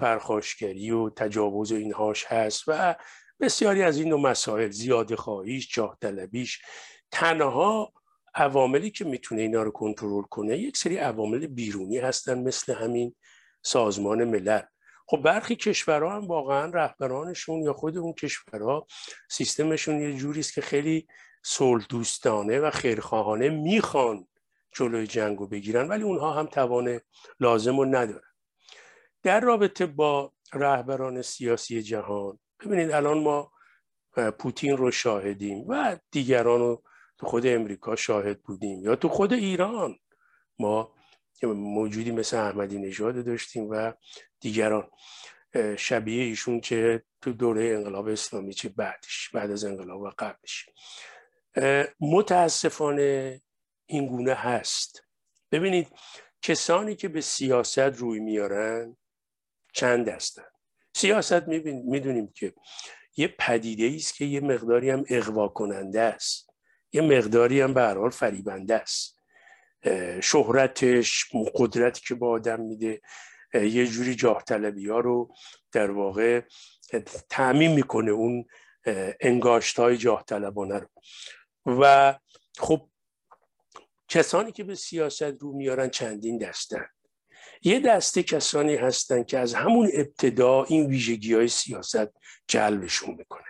پرخاشگری 0.00 0.90
و 0.90 1.10
تجاوز 1.10 1.72
اینهاش 1.72 2.24
هست 2.24 2.62
و 2.66 2.96
بسیاری 3.40 3.82
از 3.82 3.98
این 3.98 4.08
دو 4.08 4.18
مسائل 4.18 4.70
زیاده 4.70 5.16
خواهیش 5.16 5.74
جاه 5.74 5.98
طلبیش 6.00 6.62
تنها 7.10 7.92
عواملی 8.34 8.90
که 8.90 9.04
می‌تونه 9.04 9.42
اینا 9.42 9.62
رو 9.62 9.70
کنترل 9.70 10.22
کنه 10.22 10.58
یک 10.58 10.76
سری 10.76 10.96
عوامل 10.96 11.46
بیرونی 11.46 11.98
هستن 11.98 12.38
مثل 12.38 12.74
همین 12.74 13.14
سازمان 13.62 14.24
ملل. 14.24 14.62
خب 15.06 15.16
برخی 15.16 15.56
کشورها 15.56 16.16
هم 16.16 16.26
واقعا 16.26 16.70
رهبرانشون 16.70 17.62
یا 17.62 17.72
خود 17.72 17.98
اون 17.98 18.12
کشورها 18.12 18.86
سیستمشون 19.30 20.00
یه 20.00 20.12
جوری 20.16 20.40
است 20.40 20.54
که 20.54 20.60
خیلی 20.60 21.06
صلح 21.44 21.86
دوستانه 21.88 22.60
و 22.60 22.70
خیرخواهانه 22.70 23.48
می‌خوان 23.48 24.26
جلوی 24.78 25.06
جنگ 25.06 25.38
رو 25.38 25.46
بگیرن 25.46 25.88
ولی 25.88 26.02
اونها 26.02 26.32
هم 26.32 26.46
توان 26.46 27.00
لازم 27.40 27.78
رو 27.78 27.84
ندارن. 27.84 28.30
در 29.22 29.40
رابطه 29.40 29.86
با 29.86 30.32
رهبران 30.52 31.22
سیاسی 31.22 31.82
جهان 31.82 32.38
ببینید 32.60 32.90
الان 32.90 33.18
ما 33.18 33.52
پوتین 34.38 34.76
رو 34.76 34.90
شاهدیم 34.90 35.64
و 35.68 35.98
دیگران 36.10 36.60
رو 36.60 36.82
تو 37.18 37.26
خود 37.26 37.46
امریکا 37.46 37.96
شاهد 37.96 38.42
بودیم 38.42 38.84
یا 38.84 38.96
تو 38.96 39.08
خود 39.08 39.32
ایران. 39.32 39.98
ما 40.58 40.94
موجودی 41.42 42.10
مثل 42.10 42.36
احمدی 42.36 42.78
نژاد 42.78 43.24
داشتیم 43.24 43.68
و 43.70 43.92
دیگران. 44.40 44.90
شبیه 45.78 46.22
ایشون 46.22 46.60
که 46.60 47.02
تو 47.22 47.32
دوره 47.32 47.74
انقلاب 47.74 48.08
اسلامی 48.08 48.54
چه 48.54 48.68
بعدش 48.68 49.30
بعد 49.34 49.50
از 49.50 49.64
انقلاب 49.64 50.00
و 50.00 50.10
قبلش. 50.18 50.66
متاسفانه 52.00 53.40
این 53.88 54.06
گونه 54.06 54.34
هست. 54.34 55.02
ببینید 55.52 55.88
کسانی 56.42 56.96
که 56.96 57.08
به 57.08 57.20
سیاست 57.20 57.78
روی 57.78 58.20
میارن 58.20 58.96
چند 59.72 60.08
هستن 60.08 60.44
سیاست 60.94 61.48
می‌دونیم 61.84 62.32
که 62.34 62.54
یه 63.16 63.34
پدیده 63.38 63.96
است 63.96 64.14
که 64.14 64.24
یه 64.24 64.40
مقداری 64.40 64.90
هم 64.90 65.04
اغوا 65.10 65.48
کننده 65.48 66.00
است. 66.00 66.50
یه 66.92 67.02
مقداری 67.02 67.60
هم 67.60 67.74
به 67.74 67.82
حال 67.82 68.10
فریبنده 68.10 68.74
است. 68.74 69.18
شهرتش 70.22 71.26
قدرتی 71.54 72.00
که 72.00 72.14
با 72.14 72.30
آدم 72.30 72.60
میده 72.60 73.00
یه 73.54 73.86
جوری 73.86 74.14
جاه 74.14 74.42
طلبی 74.42 74.88
ها 74.88 75.00
رو 75.00 75.34
در 75.72 75.90
واقع 75.90 76.40
تعمین 77.30 77.72
می‌کنه 77.72 78.10
اون 78.10 78.44
انگاشت 79.20 79.78
های 79.78 79.96
جاه 79.96 80.24
طلبانه 80.24 80.78
رو. 80.78 80.88
و 81.66 82.14
خب 82.58 82.90
کسانی 84.08 84.52
که 84.52 84.64
به 84.64 84.74
سیاست 84.74 85.22
رو 85.22 85.52
میارن 85.52 85.88
چندین 85.88 86.38
دستن. 86.38 86.86
یه 87.62 87.80
دسته 87.80 88.22
کسانی 88.22 88.76
هستن 88.76 89.22
که 89.24 89.38
از 89.38 89.54
همون 89.54 89.90
ابتدا 89.94 90.64
این 90.64 90.86
ویژگی 90.86 91.34
های 91.34 91.48
سیاست 91.48 92.08
جلبشون 92.48 93.14
می‌کنه 93.14 93.44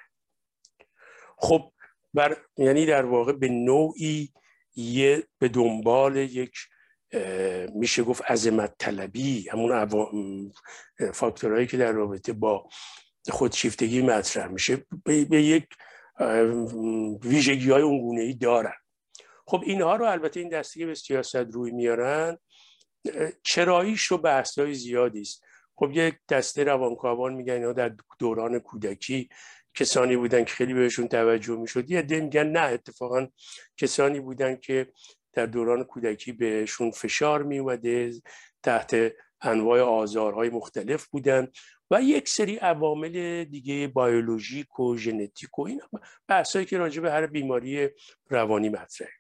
خب 1.39 1.73
بر 2.15 2.37
یعنی 2.57 2.87
در 2.87 3.05
واقع 3.05 3.33
به 3.33 3.49
نوعی 3.49 4.33
یه 4.77 5.27
به 5.39 5.49
دنبال 5.49 6.17
یک 6.17 6.53
میشه 7.75 8.03
گفت 8.03 8.23
عظمت 8.23 8.75
طلبی 8.79 9.49
همون 9.49 10.53
فاکتورهایی 11.13 11.67
که 11.67 11.77
در 11.77 11.93
رابطه 11.93 12.33
با 12.33 12.69
خودشیفتگی 13.31 14.03
مطرح 14.03 14.47
میشه 14.47 14.87
به, 15.05 15.43
یک 15.43 15.67
ویژگی 17.23 17.71
های 17.71 17.83
اونگونه 17.83 18.21
ای 18.21 18.35
دارن. 18.35 18.75
خب 19.49 19.63
اینها 19.67 19.97
رو 19.97 20.05
البته 20.05 20.41
این 20.41 20.49
دسته 20.49 20.87
به 20.87 20.95
سیاست 20.95 21.37
روی 21.37 21.71
میارن 21.71 22.39
چراییش 23.43 24.03
رو 24.03 24.19
بحث 24.19 24.59
های 24.59 24.75
زیادی 24.75 25.21
است. 25.21 25.45
خب 25.77 25.91
یک 25.93 26.15
دسته 26.29 26.65
روانکاوان 26.65 27.35
میگن 27.35 27.53
اینا 27.53 27.73
در 27.73 27.93
دوران 28.19 28.59
کودکی 28.59 29.29
کسانی 29.75 30.17
بودن 30.17 30.45
که 30.45 30.53
خیلی 30.53 30.75
بهشون 30.75 31.09
توجه 31.09 31.57
می‌شد. 31.57 31.91
یه 31.91 32.03
ده 32.03 32.21
میگن 32.21 32.47
نه 32.47 32.61
اتفاقا 32.61 33.27
کسانی 33.77 34.21
بودن 34.21 34.57
که 34.57 34.93
در 35.33 35.47
دوران 35.47 35.85
کودکی 35.85 36.33
بهشون 36.33 36.91
فشار 36.91 37.43
میومده 37.43 38.13
تحت 38.63 39.13
انواع 39.41 39.81
آزارهای 39.81 40.51
مختلف 40.51 41.07
بودن 41.07 41.49
و 41.91 42.03
یک 42.03 42.29
سری 42.29 42.57
عوامل 42.57 43.45
دیگه 43.45 43.87
بیولوژیک 43.87 44.81
و 44.81 44.97
ژنتیک 44.97 45.59
و 45.59 45.63
این 45.63 45.81
بحثایی 46.29 46.67
که 46.67 46.79
راجع 46.79 47.03
به 47.03 47.11
هر 47.11 47.27
بیماری 47.27 47.89
روانی 48.31 48.69
مطرحه. 48.69 49.18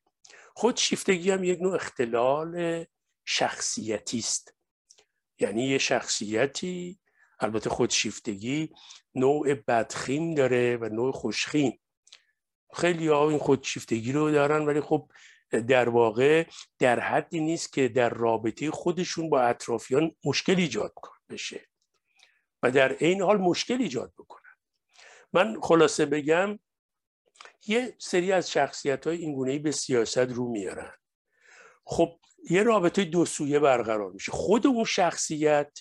خودشیفتگی 0.58 1.30
هم 1.30 1.44
یک 1.44 1.60
نوع 1.60 1.74
اختلال 1.74 2.84
شخصیتی 3.24 4.18
است. 4.18 4.54
یعنی 5.38 5.64
یه 5.64 5.78
شخصیتی 5.78 6.98
البته 7.40 7.70
خودشیفتگی 7.70 8.74
نوع 9.14 9.54
بدخیم 9.54 10.34
داره 10.34 10.76
و 10.76 10.84
نوع 10.84 11.12
خوشخیم. 11.12 11.80
خیلی 12.74 13.08
ها 13.08 13.30
این 13.30 13.38
خودشیفتگی 13.38 14.12
رو 14.12 14.30
دارن 14.30 14.66
ولی 14.66 14.80
خب 14.80 15.10
در 15.68 15.88
واقع 15.88 16.46
در 16.78 17.00
حدی 17.00 17.40
نیست 17.40 17.72
که 17.72 17.88
در 17.88 18.08
رابطه 18.08 18.70
خودشون 18.70 19.30
با 19.30 19.40
اطرافیان 19.40 20.14
مشکل 20.24 20.56
ایجاد 20.56 20.92
بشه 21.30 21.68
و 22.62 22.70
در 22.70 22.96
این 22.98 23.22
حال 23.22 23.36
مشکل 23.36 23.80
ایجاد 23.80 24.12
بکنن. 24.18 24.54
من 25.32 25.60
خلاصه 25.60 26.06
بگم 26.06 26.58
یه 27.68 27.94
سری 27.98 28.32
از 28.32 28.50
شخصیت 28.50 29.06
های 29.06 29.16
اینگونه 29.16 29.58
به 29.58 29.72
سیاست 29.72 30.18
رو 30.18 30.48
میارن. 30.48 30.92
خب 31.84 32.20
یه 32.50 32.62
رابطه 32.62 33.04
دو 33.04 33.24
سویه 33.24 33.58
برقرار 33.58 34.10
میشه. 34.10 34.32
خود 34.32 34.66
اون 34.66 34.84
شخصیت 34.84 35.78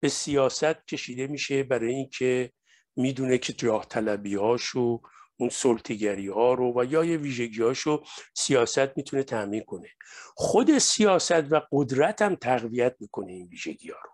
به 0.00 0.08
سیاست 0.08 0.86
کشیده 0.86 1.26
میشه 1.26 1.62
برای 1.62 1.94
اینکه 1.94 2.52
می‌دونه 2.96 3.38
که 3.38 3.52
جاه 3.52 3.86
طلبی 3.88 4.34
هاشو 4.34 5.00
اون 5.36 5.48
سلطگری 5.48 6.28
ها 6.28 6.54
رو 6.54 6.80
و 6.80 6.84
یا 6.84 7.04
یه 7.04 7.16
ویژگی 7.16 7.62
هاشو 7.62 8.04
سیاست 8.34 8.96
می‌تونه 8.96 9.22
تعمین 9.22 9.64
کنه. 9.64 9.88
خود 10.34 10.78
سیاست 10.78 11.52
و 11.52 11.60
قدرت 11.72 12.22
هم 12.22 12.34
تقویت 12.34 12.96
می‌کنه 13.00 13.32
این 13.32 13.48
ویژگی 13.48 13.90
ها 13.90 13.98
رو. 14.04 14.10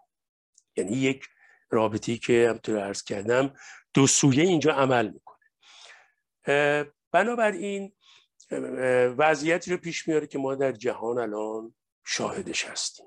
یعنی 0.77 0.97
یک 0.97 1.25
رابطی 1.71 2.19
که 2.19 2.47
همطور 2.51 2.79
ارز 2.79 3.03
کردم 3.03 3.55
دو 3.95 4.07
سویه 4.07 4.45
اینجا 4.45 4.73
عمل 4.73 5.09
می‌کنه. 5.09 5.30
بنابراین 7.13 7.93
وضعیتی 9.19 9.71
رو 9.71 9.77
پیش 9.77 10.09
میاره 10.09 10.27
که 10.27 10.39
ما 10.39 10.55
در 10.55 10.73
جهان 10.73 11.19
الان 11.19 11.75
شاهدش 12.05 12.65
هستیم. 12.65 13.07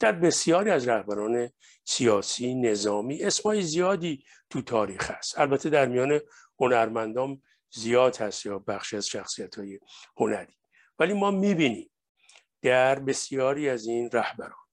در 0.00 0.12
بسیاری 0.12 0.70
از 0.70 0.88
رهبران 0.88 1.50
سیاسی 1.84 2.54
نظامی 2.54 3.22
اسمای 3.22 3.62
زیادی 3.62 4.24
تو 4.50 4.62
تاریخ 4.62 5.10
هست. 5.10 5.38
البته 5.38 5.70
در 5.70 5.86
میان 5.86 6.20
هنرمندان 6.60 7.42
زیاد 7.70 8.16
هست 8.16 8.46
یا 8.46 8.58
بخشی 8.58 8.96
از 8.96 9.06
شخصیت 9.06 9.54
های 9.54 9.80
هنری. 10.16 10.56
ولی 10.98 11.12
ما 11.12 11.30
می‌بینیم 11.30 11.90
در 12.62 12.98
بسیاری 12.98 13.68
از 13.68 13.86
این 13.86 14.10
رهبران. 14.10 14.64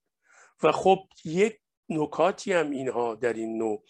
و 0.62 0.72
خب 0.72 0.98
یک 1.24 1.60
نکاتی 1.88 2.52
هم 2.52 2.70
اینها 2.70 3.14
در 3.14 3.32
این 3.32 3.58
نوع 3.58 3.84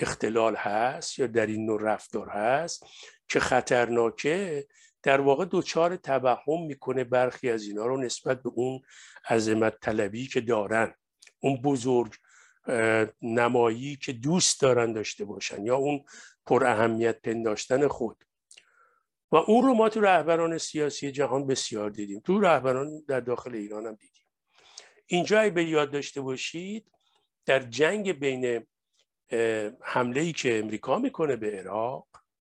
اختلال 0.00 0.56
هست 0.56 1.18
یا 1.18 1.26
در 1.26 1.46
این 1.46 1.66
نوع 1.66 1.82
رفتار 1.82 2.28
هست 2.28 2.86
که 3.28 3.40
خطرناکه 3.40 4.66
در 5.02 5.20
واقع 5.20 5.44
دوچار 5.44 5.96
توهم 5.96 6.66
می‌کنه 6.66 7.04
برخی 7.04 7.50
از 7.50 7.62
اینا 7.62 7.86
رو 7.86 8.00
نسبت 8.00 8.42
به 8.42 8.50
اون 8.54 8.80
عظمت 9.28 9.80
طلبی 9.80 10.26
که 10.26 10.40
دارن. 10.40 10.94
اون 11.40 11.62
بزرگ 11.62 12.14
نمایی 13.22 13.96
که 13.96 14.12
دوست 14.12 14.60
دارن 14.60 14.92
داشته 14.92 15.24
باشن 15.24 15.66
یا 15.66 15.76
اون 15.76 16.04
پر 16.46 16.64
اهمیت 16.64 17.20
پنداشتن 17.20 17.88
خود. 17.88 18.24
و 19.32 19.36
اون 19.36 19.64
رو 19.66 19.74
ما 19.74 19.88
تو 19.88 20.00
رهبران 20.00 20.58
سیاسی 20.58 21.12
جهان 21.12 21.46
بسیار 21.46 21.90
دیدیم. 21.90 22.20
تو 22.20 22.40
رهبران 22.40 23.04
در 23.08 23.20
داخل 23.20 23.54
ایران 23.54 23.86
هم 23.86 23.94
دیدیم. 23.94 24.26
اینجا 25.06 25.50
به 25.50 25.64
یاد 25.64 25.90
داشته 25.90 26.20
باشید 26.20 26.90
در 27.46 27.60
جنگ 27.60 28.12
بین 28.12 28.66
حمله 29.80 30.20
ای 30.20 30.32
که 30.32 30.58
امریکا 30.58 30.98
می‌کنه 30.98 31.36
به 31.36 31.58
عراق. 31.58 32.08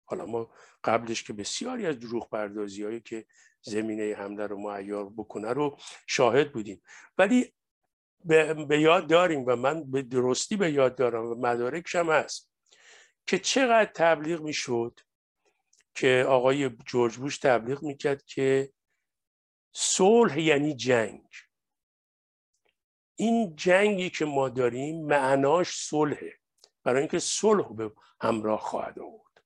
حالا 0.04 0.26
ما 0.26 0.50
قبلش 0.84 1.22
که 1.22 1.32
بسیاری 1.32 1.86
از 1.86 2.00
دروغ 2.00 2.30
پردازی 2.30 2.84
هایی 2.84 3.00
که 3.00 3.26
زمینه 3.62 4.14
حمله 4.18 4.46
رو 4.46 4.60
معیار 4.60 5.10
بکنه 5.10 5.52
رو 5.52 5.76
شاهد 6.06 6.52
بودیم. 6.52 6.82
ولی 7.18 7.52
به 8.68 8.80
یاد 8.80 9.06
داریم 9.06 9.44
و 9.46 9.56
من 9.56 9.90
به 9.90 10.02
درستی 10.02 10.56
به 10.56 10.72
یاد 10.72 10.96
دارم 10.96 11.26
و 11.26 11.34
مدارکش 11.34 11.94
هم 11.94 12.10
هست 12.10 12.50
که 13.26 13.38
چقدر 13.38 13.90
تبلیغ 13.94 14.40
می‌شد 14.40 15.00
که 15.94 16.24
آقای 16.28 16.70
جورج 16.70 17.16
بوش 17.16 17.38
تبلیغ 17.38 17.82
می‌کرد 17.82 18.24
که 18.24 18.72
صلح 19.72 20.40
یعنی 20.40 20.74
جنگ. 20.74 21.26
این 23.16 23.56
جنگی 23.56 24.10
که 24.10 24.24
ما 24.24 24.48
داریم 24.48 25.06
معناش 25.06 25.76
صلحه. 25.76 26.38
برای 26.84 27.00
اینکه 27.00 27.18
صلح 27.18 27.72
به 27.72 27.92
همراه 28.20 28.60
خواهد 28.60 28.98
آورد. 28.98 29.42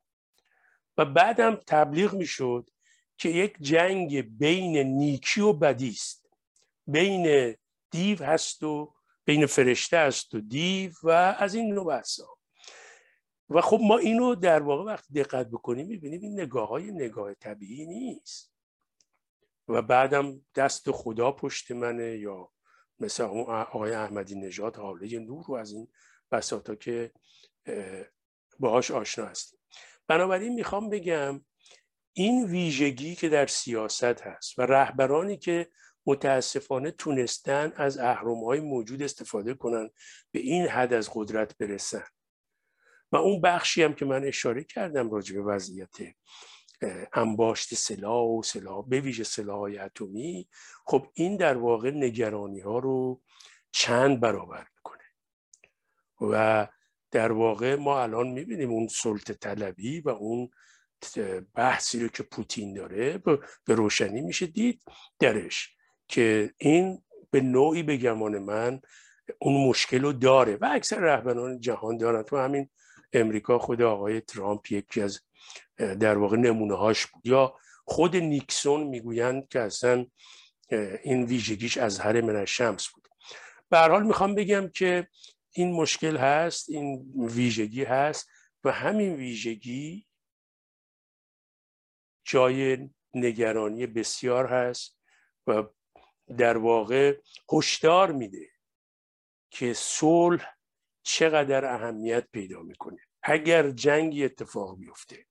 و 0.98 1.04
بعدم 1.04 1.54
تبلیغ 1.66 2.14
می‌شد 2.14 2.70
که 3.16 3.28
یک 3.28 3.56
جنگ 3.60 4.38
بین 4.38 4.76
نیکی 4.76 5.40
و 5.40 5.52
بدی 5.52 5.88
است. 5.88 6.30
بین 6.86 7.56
دیو 7.90 8.24
هست 8.24 8.62
و 8.62 8.94
بین 9.24 9.46
فرشته 9.46 9.96
است 9.96 10.34
و 10.34 10.40
دیو 10.40 10.92
و 11.02 11.10
از 11.38 11.54
این 11.54 11.74
نوع 11.74 11.86
بحثا 11.86 12.26
و 13.50 13.60
خب 13.60 13.78
ما 13.82 13.98
اینو 13.98 14.34
در 14.34 14.62
واقع 14.62 14.84
وقتی 14.84 15.14
دقت 15.14 15.48
بکنیم 15.48 15.86
می‌بینیم 15.86 16.20
این 16.20 16.40
نگاه 16.40 16.68
های 16.68 16.90
نگاه 16.90 17.34
طبیعی 17.34 17.86
نیست. 17.86 18.52
و 19.68 19.82
بعدم 19.82 20.40
دست 20.54 20.90
خدا 20.90 21.32
پشت 21.32 21.70
منه 21.70 22.18
یا 22.18 22.50
مثل 23.00 23.22
آقای 23.22 23.92
احمدی 23.92 24.34
نژاد 24.34 24.76
حاله 24.76 25.18
نور 25.18 25.44
رو 25.44 25.54
از 25.54 25.72
این 25.72 25.88
بساطا 26.32 26.74
که 26.74 27.12
باهاش 28.58 28.90
آشنا 28.90 29.26
هستیم. 29.26 29.58
بنابراین 30.06 30.54
می‌خوام 30.54 30.90
بگم 30.90 31.44
این 32.12 32.44
ویژگی 32.44 33.14
که 33.14 33.28
در 33.28 33.46
سیاست 33.46 34.20
هست 34.22 34.58
و 34.58 34.62
رهبرانی 34.62 35.36
که 35.36 35.68
متاسفانه 36.06 36.90
تونستن 36.90 37.72
از 37.76 37.98
احرام 37.98 38.44
های 38.44 38.60
موجود 38.60 39.02
استفاده 39.02 39.54
کنن 39.54 39.90
به 40.30 40.40
این 40.40 40.66
حد 40.66 40.92
از 40.92 41.10
قدرت 41.14 41.58
برسن. 41.58 42.04
و 43.12 43.16
اون 43.16 43.40
بخشی 43.40 43.82
هم 43.82 43.94
که 43.94 44.04
من 44.04 44.24
اشاره 44.24 44.64
کردم 44.64 45.10
راجع 45.10 45.34
به 45.34 45.42
وضعیت 45.42 45.96
انباشت 47.12 47.74
سلاح 47.74 48.24
و 48.24 48.42
سلاح 48.42 48.88
به 48.88 49.00
ویژه 49.00 49.24
سلاح 49.24 49.58
های 49.58 49.78
اتمی 49.78 50.48
خب 50.86 51.06
این 51.14 51.36
در 51.36 51.56
واقع 51.56 51.90
نگرانی 51.90 52.60
ها 52.60 52.78
رو 52.78 53.22
چند 53.72 54.20
برابر 54.20 54.66
می‌کنه. 54.76 54.97
و 56.20 56.68
در 57.10 57.32
واقع 57.32 57.74
ما 57.74 58.02
الان 58.02 58.28
می‌بینیم 58.28 58.70
اون 58.70 58.88
سلطه 58.88 59.34
طلبی 59.34 60.00
و 60.00 60.08
اون 60.08 60.50
بحثی 61.54 62.00
رو 62.00 62.08
که 62.08 62.22
پوتین 62.22 62.74
داره 62.74 63.18
به 63.64 63.74
روشنی 63.74 64.20
میشه 64.20 64.46
دید 64.46 64.82
درش 65.18 65.74
که 66.08 66.54
این 66.58 67.02
به 67.30 67.40
نوعی 67.40 67.82
به 67.82 67.96
گمان 67.96 68.38
من 68.38 68.80
اون 69.38 69.68
مشکل 69.68 70.02
رو 70.02 70.12
داره 70.12 70.56
و 70.56 70.68
اکثر 70.72 71.00
رهبران 71.00 71.60
جهان 71.60 71.96
دارن. 71.96 72.22
تو 72.22 72.36
همین 72.36 72.68
امریکا 73.12 73.58
خود 73.58 73.82
آقای 73.82 74.20
ترامپ 74.20 74.72
یکی 74.72 75.00
از 75.00 75.20
در 75.78 76.18
واقع 76.18 76.36
نمونه 76.36 76.76
هاش 76.76 77.06
بود. 77.06 77.26
یا 77.26 77.54
خود 77.84 78.16
نیکسون 78.16 78.82
می‌گویند 78.82 79.48
که 79.48 79.60
اصلا 79.60 80.06
این 81.02 81.24
ویژگیش 81.24 81.78
از 81.78 81.98
هر 81.98 82.20
من 82.20 82.44
شمس 82.44 82.88
بود. 82.88 83.08
به 83.70 83.78
حال 83.78 84.02
می‌خوام 84.02 84.34
بگم 84.34 84.68
که 84.68 85.08
این 85.58 85.72
مشکل 85.72 86.16
هست 86.16 86.70
این 86.70 87.12
ویژگی 87.16 87.84
هست 87.84 88.28
و 88.64 88.72
همین 88.72 89.14
ویژگی 89.14 90.06
جای 92.24 92.88
نگرانی 93.14 93.86
بسیار 93.86 94.46
هست 94.46 94.98
و 95.46 95.64
در 96.38 96.56
واقع 96.56 97.20
هشدار 97.52 98.12
میده 98.12 98.50
که 99.50 99.72
صلح 99.74 100.54
چقدر 101.02 101.64
اهمیت 101.64 102.28
پیدا 102.32 102.62
می‌کنه. 102.62 103.00
اگر 103.22 103.70
جنگی 103.70 104.24
اتفاق 104.24 104.78
بیفته 104.78 105.26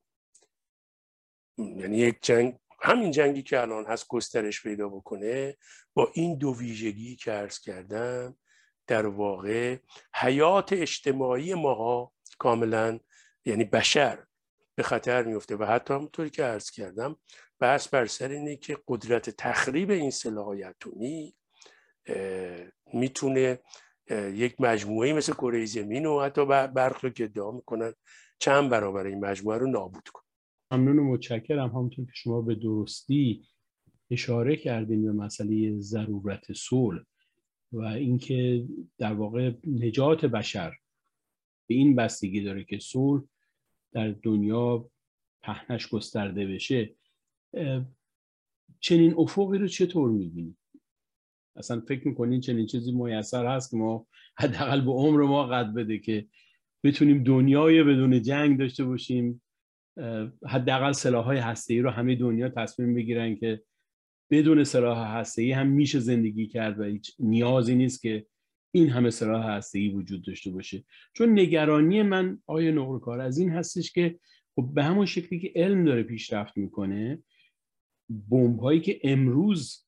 یعنی 1.57 1.97
یک 1.97 2.17
جنگ 2.21 2.59
همین 2.81 3.11
جنگی 3.11 3.43
که 3.43 3.61
الان 3.61 3.85
هست 3.85 4.07
گسترش 4.07 4.63
پیدا 4.63 4.89
بکنه 4.89 5.57
با 5.93 6.11
این 6.13 6.37
دو 6.37 6.55
ویژگی 6.57 7.15
که 7.15 7.31
عرض 7.31 7.59
کردم 7.59 8.37
در 8.87 9.05
واقع 9.05 9.77
حیات 10.15 10.73
اجتماعی 10.73 11.53
ماها 11.53 12.11
کاملا 12.37 12.99
یعنی 13.45 13.63
بشر 13.63 14.23
به 14.75 14.83
خطر 14.83 15.23
میفته 15.23 15.55
و 15.55 15.63
حتی 15.65 15.93
همونطوری 15.93 16.29
که 16.29 16.43
عرض 16.43 16.71
کردم 16.71 17.15
بحث 17.59 17.87
بر 17.87 18.05
سر 18.05 18.29
اینه 18.29 18.55
که 18.55 18.77
قدرت 18.87 19.29
تخریب 19.29 19.91
این 19.91 20.11
سلاح 20.11 20.47
اتمی 20.47 21.35
می‌تونه 22.93 23.59
یک 24.33 24.61
مجموعه 24.61 25.13
مثل 25.13 25.33
کره 25.33 25.65
زمین 25.65 26.05
و 26.05 26.21
حتی 26.21 26.45
برخی 26.45 27.11
که 27.11 27.23
ادعا 27.23 27.51
می‌کنن. 27.51 27.93
چند 28.39 28.69
برابر 28.69 29.05
این 29.05 29.25
مجموعه 29.25 29.57
رو 29.57 29.67
نابود 29.67 30.09
کن. 30.09 30.21
ممنون 30.71 30.99
و 30.99 31.03
متشکرم. 31.03 31.69
همونطور 31.69 32.05
که 32.05 32.11
شما 32.15 32.41
به 32.41 32.55
درستی 32.55 33.47
اشاره 34.11 34.55
کردیم 34.55 35.05
به 35.05 35.11
مسئله 35.11 35.79
ضرورت 35.79 36.53
صلح 36.53 37.03
و 37.71 37.81
اینکه 37.81 38.65
در 38.97 39.13
واقع 39.13 39.51
نجات 39.67 40.25
بشر 40.25 40.73
به 41.67 41.75
این 41.75 41.95
بستگی 41.95 42.41
داره 42.41 42.63
که 42.63 42.79
صلح 42.79 43.23
در 43.91 44.11
دنیا 44.23 44.89
پهنش 45.41 45.87
گسترده 45.87 46.45
بشه 46.45 46.95
چنین 48.79 49.13
افقی 49.17 49.57
رو 49.57 49.67
چطور 49.67 50.09
می‌بینید 50.09 50.57
اصلا 51.55 51.79
فکر 51.87 52.07
می‌کنین 52.07 52.41
چنین 52.41 52.65
چیزی 52.65 52.91
میسر 52.91 53.55
هست 53.55 53.71
که 53.71 53.77
ما 53.77 54.07
حداقل 54.37 54.81
به 54.81 54.91
عمر 54.91 55.21
ما 55.21 55.47
قد 55.47 55.73
بده 55.73 55.99
که 55.99 56.27
بتونیم 56.83 57.23
دنیای 57.23 57.83
بدون 57.83 58.21
جنگ 58.21 58.59
داشته 58.59 58.85
باشیم؟ 58.85 59.41
حداقل 60.47 60.91
سلاحهای 60.91 61.37
هسته‌ای 61.37 61.79
رو 61.79 61.89
همه 61.89 62.15
دنیا 62.15 62.49
تصمیم 62.49 62.95
بگیرن 62.95 63.35
که 63.35 63.63
بدون 64.31 64.63
سلاح 64.63 65.17
هسته‌ای 65.17 65.51
هم 65.51 65.67
میشه 65.67 65.99
زندگی 65.99 66.47
کرد 66.47 66.79
و 66.79 66.83
هیچ 66.83 67.15
نیازی 67.19 67.75
نیست 67.75 68.01
که 68.01 68.25
این 68.71 68.89
همه 68.89 69.09
سلاح 69.09 69.45
هسته‌ای 69.45 69.89
وجود 69.89 70.25
داشته 70.25 70.51
باشه. 70.51 70.83
چون 71.13 71.39
نگرانی 71.39 72.01
من 72.01 72.39
آیا 72.45 72.71
نقرکار 72.71 73.19
از 73.19 73.37
این 73.37 73.49
هستش 73.49 73.91
که 73.91 74.19
خب 74.55 74.69
به 74.73 74.83
همون 74.83 75.05
شکلی 75.05 75.39
که 75.39 75.51
علم 75.55 75.85
داره 75.85 76.03
پیشرفت 76.03 76.57
می‌کنه 76.57 77.23
بمب 78.09 78.59
هایی 78.59 78.81
که 78.81 78.99
امروز 79.03 79.85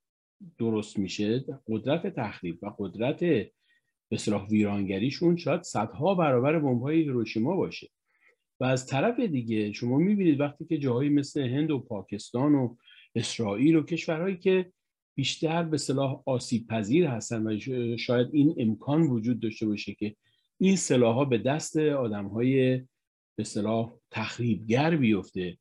درست 0.57 0.99
میشه 0.99 1.45
قدرت 1.67 2.15
تخریب 2.15 2.63
و 2.63 2.71
قدرت 2.77 3.19
به 4.09 4.17
صلاح 4.17 4.47
ویرانگریشون 4.47 5.37
شاید 5.37 5.63
صدها 5.63 6.15
برابر 6.15 6.59
بمب 6.59 6.81
های 6.81 7.01
هیروشیما 7.01 7.55
باشه. 7.55 7.87
و 8.59 8.63
از 8.65 8.85
طرف 8.85 9.19
دیگه 9.19 9.73
شما 9.73 9.97
می‌بینید 9.97 10.39
وقتی 10.39 10.65
که 10.65 10.77
جاهایی 10.77 11.09
مثل 11.09 11.41
هند 11.41 11.71
و 11.71 11.79
پاکستان 11.79 12.55
و 12.55 12.75
اسرائیل 13.15 13.75
و 13.75 13.83
کشورهایی 13.83 14.37
که 14.37 14.71
بیشتر 15.15 15.63
به 15.63 15.77
صلاح 15.77 16.23
آسیب 16.25 16.67
پذیر 16.67 17.05
هستن 17.05 17.47
و 17.47 17.59
شاید 17.97 18.27
این 18.33 18.55
امکان 18.57 19.01
وجود 19.01 19.39
داشته 19.39 19.65
باشه 19.65 19.93
که 19.93 20.15
این 20.57 20.75
سلاح 20.75 21.15
ها 21.15 21.25
به 21.25 21.37
دست 21.37 21.77
آدم 21.77 22.27
های 22.27 22.81
به 23.37 23.43
صلاح 23.43 23.93
تخریبگر 24.11 24.95
بیفته. 24.95 25.57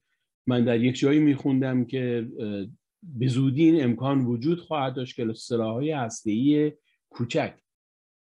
من 0.46 0.64
در 0.64 0.80
یک 0.80 0.98
جایی 0.98 1.20
میخوندم 1.20 1.84
که 1.84 2.28
به 3.02 3.26
زودی 3.28 3.64
این 3.64 3.84
امکان 3.84 4.24
وجود 4.24 4.60
خواهد 4.60 4.94
داشت 4.94 5.16
که 5.16 5.32
سلاح 5.32 5.72
های 5.72 5.90
هسته‌ای 5.90 6.72
کوچک 7.10 7.54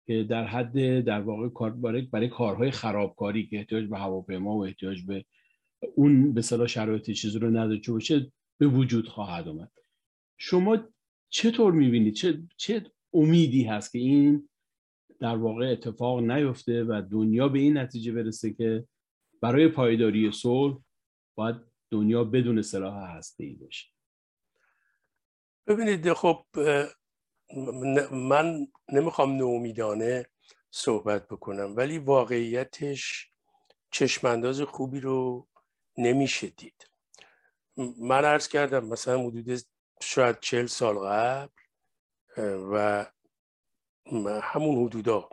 که 0.06 0.24
در 0.24 0.46
حد 0.46 1.00
در 1.00 1.20
واقع 1.20 1.70
برای, 1.70 2.02
برای 2.02 2.28
کارهای 2.28 2.70
خرابکاری 2.70 3.46
که 3.46 3.58
احتیاج 3.58 3.84
به 3.84 3.98
هواپیما 3.98 4.56
و 4.56 4.64
احتیاج 4.64 5.02
به 5.02 5.24
اون 5.94 6.34
به 6.34 6.42
صلاح 6.42 6.66
شرایط 6.66 7.10
چیزی 7.10 7.38
رو 7.38 7.50
نداشته 7.50 7.92
باشه 7.92 8.32
به 8.60 8.66
وجود 8.66 9.08
خواهد 9.08 9.48
آمد. 9.48 9.72
شما 10.38 10.78
چطور 11.28 11.72
می‌بینید؟ 11.72 12.14
چه, 12.14 12.42
چه 12.56 12.92
امیدی 13.12 13.64
هست 13.64 13.92
که 13.92 13.98
این 13.98 14.48
در 15.20 15.36
واقع 15.36 15.66
اتفاق 15.72 16.20
نیفته 16.20 16.84
و 16.84 17.02
دنیا 17.10 17.48
به 17.48 17.58
این 17.58 17.78
نتیجه 17.78 18.12
برسه 18.12 18.52
که 18.52 18.86
برای 19.40 19.68
پایداری 19.68 20.32
صلح 20.32 20.78
باید 21.34 21.56
دنیا 21.90 22.24
بدون 22.24 22.62
سلاح 22.62 23.16
هسته 23.16 23.44
ای 23.44 23.54
باشه؟ 23.54 23.86
ببینید 25.66 26.12
خب 26.12 26.44
من 28.12 28.66
نمی‌خوام 28.92 29.36
نومیدانه 29.36 30.26
صحبت 30.70 31.28
بکنم 31.28 31.76
ولی 31.76 31.98
واقعیتش 31.98 33.32
چشمانداز 33.90 34.60
خوبی 34.60 35.00
رو 35.00 35.48
نمیشه 35.98 36.46
دید. 36.46 36.89
من 37.98 38.24
عرض 38.24 38.48
کردم 38.48 38.84
مثلا 38.84 39.18
حدود 39.18 39.60
شاید 40.02 40.40
چل 40.40 40.66
سال 40.66 40.98
قبل 40.98 41.48
و 42.72 43.06
همون 44.42 44.84
حدودا. 44.86 45.28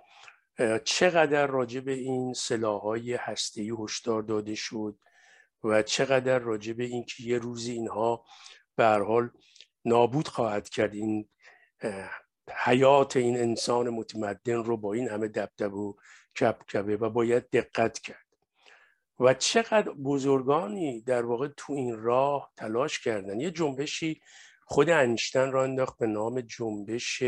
چقدر 0.84 1.48
راجع 1.48 1.80
به 1.80 1.92
این 1.92 2.34
سلاحهای 2.34 3.14
هسته‌ای 3.14 3.74
هشدار 3.80 4.22
داده 4.22 4.56
شد 4.56 5.00
و 5.64 5.82
چقدر 5.82 6.40
راجع 6.40 6.74
به 6.74 6.84
اینکه 6.84 7.24
یه 7.24 7.38
روزی 7.38 7.72
اینها 7.72 8.26
به 8.76 8.86
حال 8.86 9.30
نابود 9.86 10.28
خواهد 10.28 10.70
کرد 10.70 10.94
این 10.94 11.30
حیات 12.66 13.18
این 13.18 13.38
انسان 13.38 13.90
متمدن 13.90 14.64
رو 14.64 14.78
با 14.78 14.94
این 14.94 15.10
همه 15.10 15.28
دبدب 15.28 15.74
و 15.74 15.96
کبکبه 16.40 16.98
و 16.98 17.10
باید 17.10 17.50
دقت 17.50 18.00
کرد. 18.00 18.27
و 19.20 19.34
چقدر 19.34 19.92
بزرگانی 19.92 21.02
در 21.02 21.26
واقع 21.26 21.48
تو 21.58 21.74
این 21.74 21.98
راه 21.98 22.52
تلاش 22.58 23.00
کردن. 23.00 23.40
یه 23.40 23.52
جنبشی 23.52 24.22
خود 24.66 24.90
انشتن 24.90 25.52
را 25.52 25.64
انداخت 25.64 25.98
به 25.98 26.08
نام 26.08 26.42
جنبش 26.42 27.24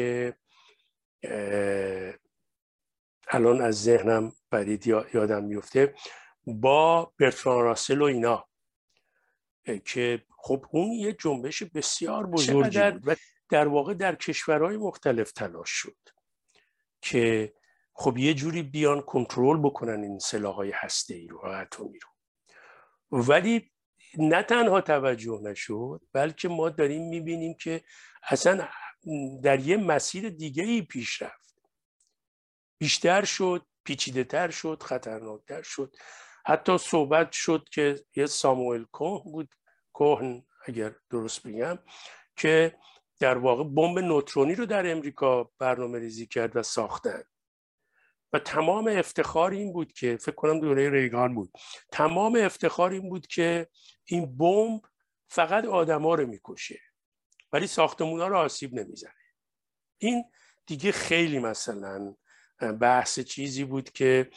الان 3.27 3.61
از 3.61 3.83
ذهنم 3.83 4.31
برید 4.51 4.87
یادم 4.87 5.43
میفته 5.43 5.95
با 6.45 7.13
برتران 7.19 7.63
راسل 7.63 8.01
و 8.01 8.03
اینا 8.03 8.47
که 9.85 10.25
خب 10.37 10.65
اون 10.71 10.91
یه 10.91 11.13
جنبش 11.13 11.63
بسیار 11.63 12.25
بزرگی 12.25 12.91
بود 12.91 13.07
و 13.07 13.15
در 13.49 13.67
واقع 13.67 13.93
در 13.93 14.15
کشورهای 14.15 14.77
مختلف 14.77 15.31
تلاش 15.31 15.69
شد 15.69 15.97
که 17.01 17.53
خب 17.99 18.17
یه 18.17 18.33
جوری 18.33 18.63
بیان 18.63 19.01
کنترل 19.01 19.57
بکنن 19.57 20.03
این 20.03 20.19
سلاحهای 20.19 20.71
هسته 20.71 21.15
ای 21.15 21.27
رو 21.27 21.45
اتمی 21.45 21.99
رو. 21.99 22.09
ولی 23.11 23.71
نه 24.17 24.43
تنها 24.43 24.81
توجه 24.81 25.39
نشد 25.43 26.01
بلکه 26.13 26.47
ما 26.47 26.69
داریم 26.69 27.09
می‌بینیم 27.09 27.53
که 27.53 27.83
اصلا 28.23 28.67
در 29.43 29.59
یه 29.59 29.77
مسیر 29.77 30.29
دیگه 30.29 30.63
ای 30.63 30.81
پیش 30.81 31.21
رفت. 31.21 31.55
بیشتر 32.77 33.25
شد 33.25 33.65
پیچیده 33.83 34.23
تر 34.23 34.49
شد 34.49 34.83
خطرناکتر 34.83 35.61
شد. 35.61 35.95
حتی 36.45 36.77
صحبت 36.77 37.31
شد 37.31 37.69
که 37.71 38.05
یه 38.15 38.25
ساموئل 38.25 38.83
کوه 38.83 39.23
بود 39.23 39.55
کوهن 39.93 40.43
اگر 40.65 40.95
درست 41.09 41.47
بگم 41.47 41.79
که 42.35 42.75
در 43.19 43.37
واقع 43.37 43.63
بمب 43.63 43.99
نوترونی 43.99 44.55
رو 44.55 44.65
در 44.65 44.91
امریکا 44.91 45.51
برنامه 45.59 45.99
ریزی 45.99 46.27
کرد 46.27 46.55
و 46.55 46.63
ساختن. 46.63 47.23
و 48.33 48.39
تمام 48.39 48.87
افتخار 48.87 49.51
این 49.51 49.73
بود 49.73 49.93
که 49.93 50.17
فکر 50.17 50.35
کنم 50.35 50.59
دوره 50.59 50.89
ریگان 50.89 51.35
بود. 51.35 51.51
تمام 51.91 52.35
افتخار 52.35 52.91
این 52.91 53.09
بود 53.09 53.27
که 53.27 53.67
این 54.05 54.37
بمب 54.37 54.81
فقط 55.27 55.65
آدما 55.65 56.15
رو 56.15 56.27
می‌کشه 56.27 56.79
ولی 57.53 57.67
ساختمونا 57.67 58.27
رو 58.27 58.37
آسیب 58.37 58.73
نمی‌زنه. 58.73 59.13
این 59.97 60.23
دیگه 60.65 60.91
خیلی 60.91 61.39
مثلا 61.39 62.15
بحث 62.81 63.19
چیزی 63.19 63.63
بود 63.63 63.89
که 63.89 64.29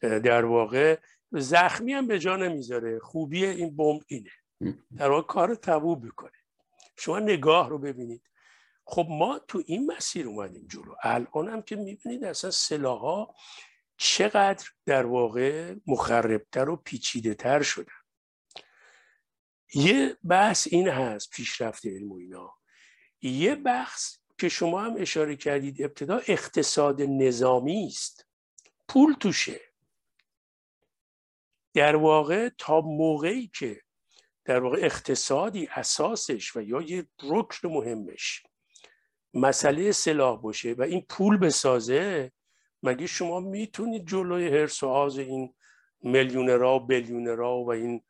در 0.00 0.44
واقع 0.44 0.98
زخمی 1.32 1.92
هم 1.92 2.06
به 2.06 2.18
جا 2.18 2.36
نمی‌ذاره. 2.36 2.98
خوبی 2.98 3.46
این 3.46 3.76
بمب 3.76 4.02
اینه. 4.06 4.30
در 4.96 5.10
واقع 5.10 5.26
کار 5.26 5.54
تبوب 5.54 6.04
می‌کنه. 6.04 6.32
شما 6.98 7.18
نگاه 7.18 7.68
رو 7.68 7.78
ببینید. 7.78 8.22
خب 8.86 9.06
ما 9.10 9.38
تو 9.38 9.62
این 9.66 9.86
مسیر 9.86 10.26
اومدیم 10.26 10.66
جلو. 10.70 10.94
الان 11.02 11.48
هم 11.48 11.62
که 11.62 11.76
می‌بینید 11.76 12.24
اصلا 12.24 12.50
سلاح 12.50 13.00
ها 13.00 13.34
چقدر 13.96 14.68
در 14.86 15.06
واقع 15.06 15.74
مخربتر 15.86 16.68
و 16.68 16.76
پیچیده 16.76 17.34
تر 17.34 17.62
شدن. 17.62 17.92
یه 19.74 20.16
بحث 20.24 20.68
این 20.70 20.88
هست 20.88 21.30
پیشرفت 21.30 21.86
علم 21.86 22.12
و 22.12 22.16
اینا. 22.16 22.54
یه 23.22 23.54
بحث 23.54 24.16
که 24.38 24.48
شما 24.48 24.80
هم 24.80 24.94
اشاره 24.98 25.36
کردید 25.36 25.82
ابتدا 25.82 26.20
اقتصاد 26.28 27.02
نظامی 27.02 27.86
است. 27.86 28.26
پول 28.88 29.14
توشه. 29.14 29.60
در 31.74 31.96
واقع 31.96 32.48
تا 32.58 32.80
موقعی 32.80 33.50
که 33.54 33.80
در 34.44 34.60
واقع 34.60 34.78
اقتصادی 34.82 35.66
اساسش 35.66 36.56
و 36.56 36.62
یا 36.62 36.80
یه 36.80 37.06
رکن 37.22 37.68
مهمش 37.68 38.42
مسئله 39.34 39.92
سلاح 39.92 40.40
باشه 40.42 40.74
و 40.78 40.82
این 40.82 41.06
پول 41.08 41.36
بسازه 41.36 42.32
مگه 42.82 43.06
شما 43.06 43.40
می‌تونید 43.40 44.06
جلوی 44.06 44.48
هرس 44.48 44.82
و 44.82 44.88
آز 44.88 45.18
این 45.18 45.54
میلیونرها 46.00 46.76
و 46.76 46.86
بیلیونرها 46.86 47.64
و 47.64 47.72
این 47.72 48.02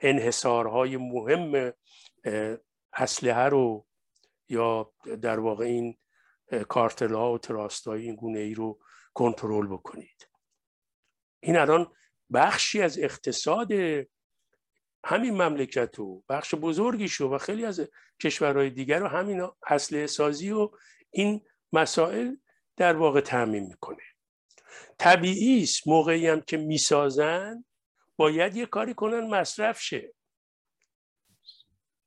انحصارهای 0.00 0.96
مهم 0.96 1.72
اسلحه 2.92 3.48
رو 3.48 3.86
یا 4.48 4.92
در 5.22 5.38
واقع 5.38 5.64
این 5.64 5.96
کارتل 6.68 7.14
ها 7.14 7.32
و 7.32 7.38
تراست 7.38 7.88
های 7.88 8.02
این 8.02 8.14
گونه 8.14 8.38
ای 8.38 8.54
رو 8.54 8.80
کنترل 9.14 9.66
بکنید؟ 9.66 10.28
این 11.40 11.56
الان 11.56 11.92
بخشی 12.32 12.82
از 12.82 12.98
اقتصاد 12.98 13.68
همین 15.08 15.42
مملکت 15.42 15.98
و 15.98 16.24
بخش 16.28 16.54
بزرگی 16.54 17.08
شو 17.08 17.28
و 17.34 17.38
خیلی 17.38 17.64
از 17.64 17.88
کشورهای 18.22 18.70
دیگر 18.70 18.98
رو 18.98 19.08
همین 19.08 19.48
اصل 19.66 20.06
سازی 20.06 20.50
و 20.50 20.70
این 21.10 21.40
مسائل 21.72 22.36
در 22.76 22.96
واقع 22.96 23.20
تعمین 23.20 23.66
می‌کنه. 23.66 24.02
طبیعی 24.98 25.62
است 25.62 25.88
موقعی 25.88 26.26
هم 26.26 26.40
که 26.40 26.56
می‌سازن 26.56 27.64
باید 28.16 28.56
یه 28.56 28.66
کاری 28.66 28.94
کنن 28.94 29.20
مصرف 29.20 29.80
شه. 29.80 30.14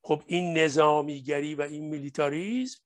خب 0.02 0.22
این 0.26 0.58
نظامیگری 0.58 1.54
و 1.54 1.62
این 1.62 1.88
میلیتاریزم 1.88 2.80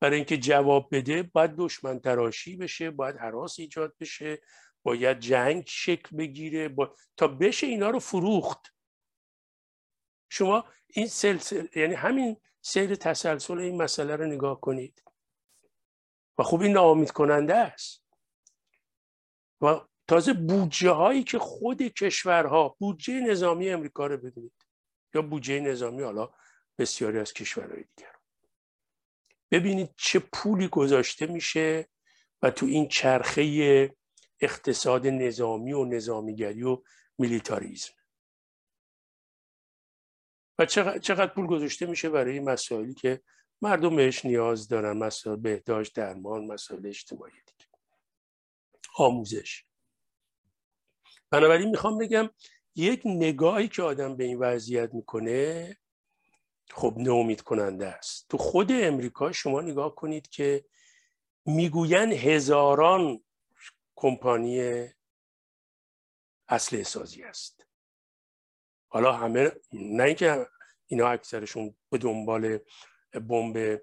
برای 0.00 0.16
اینکه 0.16 0.36
جواب 0.36 0.88
بده 0.92 1.22
باید 1.22 1.56
دشمن 1.56 2.00
تراشی 2.00 2.56
بشه 2.56 2.90
باید 2.90 3.16
حراس 3.16 3.58
ایجاد 3.58 3.94
بشه 4.00 4.40
باید 4.82 5.18
جنگ 5.18 5.64
شکل 5.66 6.16
بگیره 6.16 6.68
با... 6.68 6.96
تا 7.16 7.28
بشه 7.28 7.66
اینا 7.66 7.90
رو 7.90 7.98
فروخت. 7.98 8.74
شما 10.28 10.64
این 10.86 11.06
سلسل 11.06 11.66
یعنی 11.76 11.94
همین 11.94 12.36
سیر 12.60 12.94
تسلسل 12.94 13.58
این 13.58 13.82
مسئله 13.82 14.16
رو 14.16 14.26
نگاه 14.26 14.60
کنید. 14.60 15.04
و 16.38 16.42
خوب 16.42 16.60
این 16.60 16.72
ناامید 16.72 17.10
کننده 17.10 17.54
است. 17.54 18.04
و 19.60 19.80
تازه 20.08 20.32
بودجه 20.32 20.90
هایی 20.90 21.24
که 21.24 21.38
خود 21.38 21.82
کشورها 21.82 22.76
بودجه 22.78 23.20
نظامی 23.20 23.70
امریکا 23.70 24.06
رو 24.06 24.16
ببینید 24.16 24.66
یا 25.14 25.22
بودجه 25.22 25.60
نظامی 25.60 26.02
حالا 26.02 26.30
بسیاری 26.78 27.18
از 27.18 27.32
کشورهای 27.32 27.84
دیگر. 27.96 28.12
ببینید 29.50 29.94
چه 29.96 30.18
پولی 30.18 30.68
گذاشته 30.68 31.26
میشه 31.26 31.88
و 32.42 32.50
تو 32.50 32.66
این 32.66 32.88
چرخه 32.88 33.42
اقتصاد 34.42 35.06
نظامی 35.06 35.72
و 35.72 35.84
نظامیگری 35.84 36.62
و 36.62 36.82
میلیتاریزم. 37.18 37.92
و 40.58 40.66
چقدر 40.66 41.26
پول 41.26 41.46
گذاشته 41.46 41.86
میشه 41.86 42.08
برای 42.10 42.40
مسائلی 42.40 42.94
که 42.94 43.22
مردم 43.62 43.96
بهش 43.96 44.24
نیاز 44.24 44.68
دارن 44.68 44.98
مسائل 44.98 45.36
بهداشت 45.36 45.94
درمان 45.94 46.46
مسائل 46.46 46.86
اجتماعی 46.86 47.32
دیگه. 47.32 47.70
آموزش. 48.96 49.64
بنابراین 51.30 51.70
می‌خوام 51.70 51.98
بگم 51.98 52.30
یک 52.74 53.02
نگاهی 53.04 53.68
که 53.68 53.82
آدم 53.82 54.16
به 54.16 54.24
این 54.24 54.38
وضعیت 54.38 54.94
می‌کنه 54.94 55.76
خب 56.70 56.94
نومید 56.96 57.40
کننده 57.40 57.86
است. 57.86 58.26
تو 58.28 58.38
خود 58.38 58.72
امریکا 58.72 59.32
شما 59.32 59.60
نگاه 59.60 59.94
کنید 59.94 60.28
که 60.28 60.64
می‌گوین 61.46 62.12
هزاران 62.12 63.24
کمپانی 64.02 64.88
اصل 66.48 66.82
سازی 66.82 67.22
است. 67.22 67.66
حالا 68.88 69.12
همه 69.12 69.52
نه 69.72 70.02
اینکه 70.02 70.46
اینا 70.86 71.08
اکثرشون 71.08 71.74
به 71.90 71.98
دنبال 71.98 72.58
بمب 73.28 73.80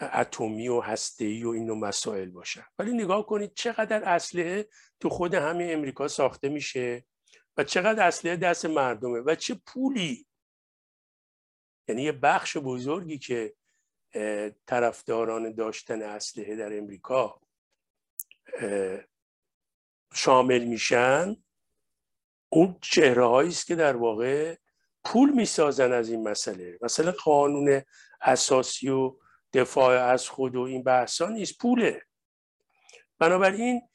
اتمی 0.00 0.68
و 0.68 0.80
هسته‌ای 0.80 1.44
و 1.44 1.48
اینو 1.48 1.74
مسائل 1.74 2.30
باشن. 2.30 2.66
ولی 2.78 2.92
نگاه 2.92 3.26
کنید 3.26 3.54
چقدر 3.54 4.14
اسلحه 4.14 4.68
تو 5.00 5.08
خود 5.08 5.34
همه 5.34 5.68
امریکا 5.72 6.08
ساخته 6.08 6.48
میشه 6.48 7.04
و 7.56 7.64
چقدر 7.64 8.06
اسلحه 8.06 8.36
دست 8.36 8.66
مردمه 8.66 9.20
و 9.20 9.34
چه 9.34 9.54
پولی. 9.66 10.26
یعنی 11.88 12.02
یه 12.02 12.12
بخش 12.12 12.56
بزرگی 12.56 13.18
که 13.18 13.56
طرفداران 14.66 15.54
داشتن 15.54 16.02
اسلحه 16.02 16.56
در 16.56 16.78
امریکا 16.78 17.40
شامل 20.16 20.64
میشن 20.64 21.36
اون 22.48 22.78
چهره 22.80 23.30
است 23.30 23.66
که 23.66 23.74
در 23.74 23.96
واقع 23.96 24.56
پول 25.04 25.30
می‌سازن 25.30 25.92
از 25.92 26.08
این 26.08 26.28
مسئله. 26.28 26.78
مثلا 26.80 27.12
قانون 27.12 27.82
اساسی 28.20 28.88
و 28.88 29.16
دفاع 29.52 30.02
از 30.02 30.28
خود 30.28 30.56
و 30.56 30.60
این 30.60 30.82
بحثا 30.82 31.28
نیست 31.28 31.58
پوله. 31.58 32.02
بنابراین 33.18 33.88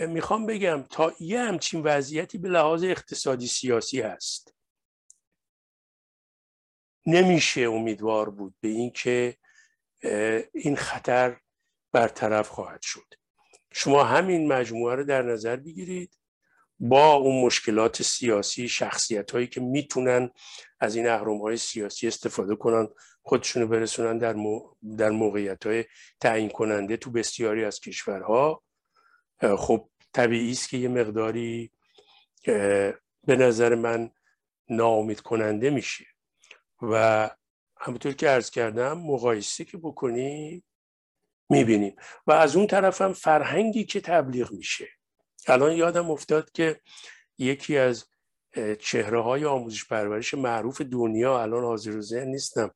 می‌خوام 0.00 0.46
بگم 0.46 0.82
تا 0.90 1.12
یه 1.20 1.40
همچین 1.40 1.82
وضعیتی 1.82 2.38
به 2.38 2.48
لحاظ 2.48 2.84
اقتصادی 2.84 3.46
سیاسی 3.46 4.00
هست 4.00 4.54
نمیشه 7.06 7.60
امیدوار 7.60 8.30
بود 8.30 8.54
به 8.60 8.68
اینکه 8.68 9.36
این 10.54 10.76
خطر 10.76 11.40
برطرف 11.92 12.48
خواهد 12.48 12.82
شد. 12.82 13.14
شما 13.80 14.04
همین 14.04 14.52
مجموعه 14.52 14.94
رو 14.94 15.04
در 15.04 15.22
نظر 15.22 15.56
بگیرید 15.56 16.18
با 16.80 17.12
اون 17.12 17.44
مشکلات 17.44 18.02
سیاسی 18.02 18.68
شخصیت 18.68 19.30
هایی 19.30 19.46
که 19.46 19.60
می‌تونن 19.60 20.30
از 20.80 20.96
این 20.96 21.06
احرام 21.06 21.42
های 21.42 21.56
سیاسی 21.56 22.08
استفاده 22.08 22.56
کنن 22.56 22.88
خودشونو 23.22 23.66
برسونن 23.66 24.18
در, 24.18 24.36
در 24.98 25.10
موقعیت 25.10 25.66
های 25.66 25.84
تعیین 26.20 26.48
کننده 26.48 26.96
تو 26.96 27.10
بسیاری 27.10 27.64
از 27.64 27.80
کشورها. 27.80 28.62
خب 29.58 29.88
طبیعی 30.12 30.50
است 30.50 30.68
که 30.68 30.76
یه 30.76 30.88
مقداری 30.88 31.72
به 33.26 33.36
نظر 33.36 33.74
من 33.74 34.10
ناامید 34.68 35.20
کننده 35.20 35.70
میشه. 35.70 36.04
و 36.82 37.30
همونطور 37.76 38.12
که 38.12 38.28
عرض 38.28 38.50
کردم 38.50 38.98
مقایسه 38.98 39.64
که 39.64 39.78
بکنیم 39.78 40.64
می‌بینیم. 41.48 41.96
و 42.26 42.32
از 42.32 42.56
اون 42.56 42.66
طرف 42.66 43.02
هم 43.02 43.12
فرهنگی 43.12 43.84
که 43.84 44.00
تبلیغ 44.00 44.52
میشه. 44.52 44.88
الان 45.46 45.72
یادم 45.72 46.10
افتاد 46.10 46.52
که 46.52 46.80
یکی 47.38 47.78
از 47.78 48.04
چهره 48.80 49.22
های 49.22 49.44
آموزش 49.44 49.84
پرورش 49.84 50.34
معروف 50.34 50.80
دنیا 50.80 51.42
الان 51.42 51.64
حاضر 51.64 51.96
و 51.96 52.02
ذهن 52.02 52.28
نیستم 52.28 52.70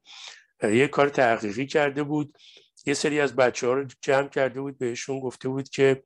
یه 0.63 0.89
کار 0.89 1.09
تحقیقی 1.09 1.67
کرده 1.67 2.03
بود. 2.03 2.39
یه 2.87 2.95
سری 2.95 3.21
از 3.21 3.37
بچه 3.37 3.67
ها 3.67 3.73
رو 3.73 3.87
جمع 4.01 4.29
کرده 4.29 4.61
بود 4.61 4.79
بهشون 4.79 5.21
گفته 5.21 5.49
بود 5.49 5.69
که 5.69 6.03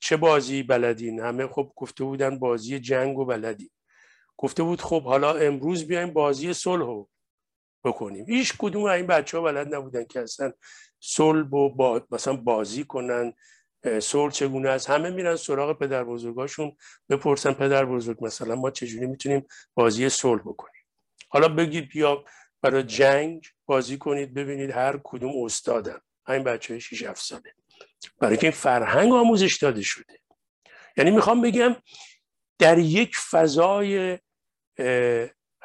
چه 0.00 0.16
بازی 0.16 0.62
بلدین؟ 0.62 1.20
همه 1.20 1.46
خب 1.46 1.72
گفته 1.76 2.04
بودن 2.04 2.38
بازی 2.38 2.80
جنگ 2.80 3.18
و 3.18 3.24
بلدی 3.24 3.70
گفته 4.36 4.62
بود 4.62 4.80
خب 4.80 5.02
حالا 5.02 5.34
امروز 5.34 5.86
بیایم 5.86 6.12
بازی 6.12 6.52
صلح 6.52 7.06
بکنیم. 7.84 8.26
هیچ 8.26 8.54
کدوم 8.58 8.84
این 8.84 9.06
بچه 9.06 9.38
ها 9.38 9.44
بلد 9.44 9.74
نبودن 9.74 10.04
که 10.04 10.20
اصلا 10.20 10.52
صلح 11.00 11.42
با 11.42 12.06
مثلا 12.10 12.36
بازی 12.36 12.84
کنن. 12.84 13.32
صلح 14.00 14.32
چگونه 14.32 14.68
است؟ 14.68 14.90
همه 14.90 15.10
میرن 15.10 15.36
سراغ 15.36 15.78
پدر 15.78 16.04
بزرگاشون 16.04 16.76
بپرسن 17.10 17.52
پدر 17.52 17.84
بزرگ 17.84 18.24
مثلا 18.24 18.54
ما 18.54 18.70
چجوری 18.70 19.06
می‌تونیم 19.06 19.46
بازی 19.74 20.08
صلح 20.08 20.40
بکنیم. 20.40 20.82
حالا 21.28 21.48
بگید 21.48 21.88
بیا 21.88 22.24
برای 22.62 22.82
جنگ 22.82 23.46
بازی 23.66 23.98
کنید 23.98 24.34
ببینید 24.34 24.70
هر 24.70 25.00
کدوم 25.04 25.44
استادن. 25.44 26.00
همین 26.26 26.44
بچه 26.44 26.74
های 26.74 26.80
6 26.80 27.02
7 27.02 27.22
ساله. 27.22 27.54
برای 28.18 28.36
که 28.36 28.46
این 28.46 28.52
فرهنگ 28.52 29.12
آموزش 29.12 29.56
داده 29.56 29.82
شده. 29.82 30.20
یعنی 30.96 31.10
می‌خوام 31.10 31.40
بگم 31.40 31.76
در 32.58 32.78
یک 32.78 33.16
فضای 33.16 34.18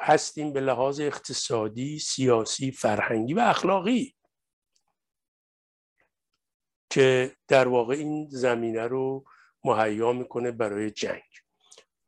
هستیم 0.00 0.52
به 0.52 0.60
لحاظ 0.60 1.00
اقتصادی 1.00 1.98
سیاسی 1.98 2.72
فرهنگی 2.72 3.34
و 3.34 3.40
اخلاقی 3.40 4.16
که 6.90 7.36
در 7.48 7.68
واقع 7.68 7.94
این 7.94 8.28
زمینه 8.30 8.86
رو 8.86 9.24
مهیا 9.64 10.12
می‌کنه 10.12 10.50
برای 10.50 10.90
جنگ. 10.90 11.22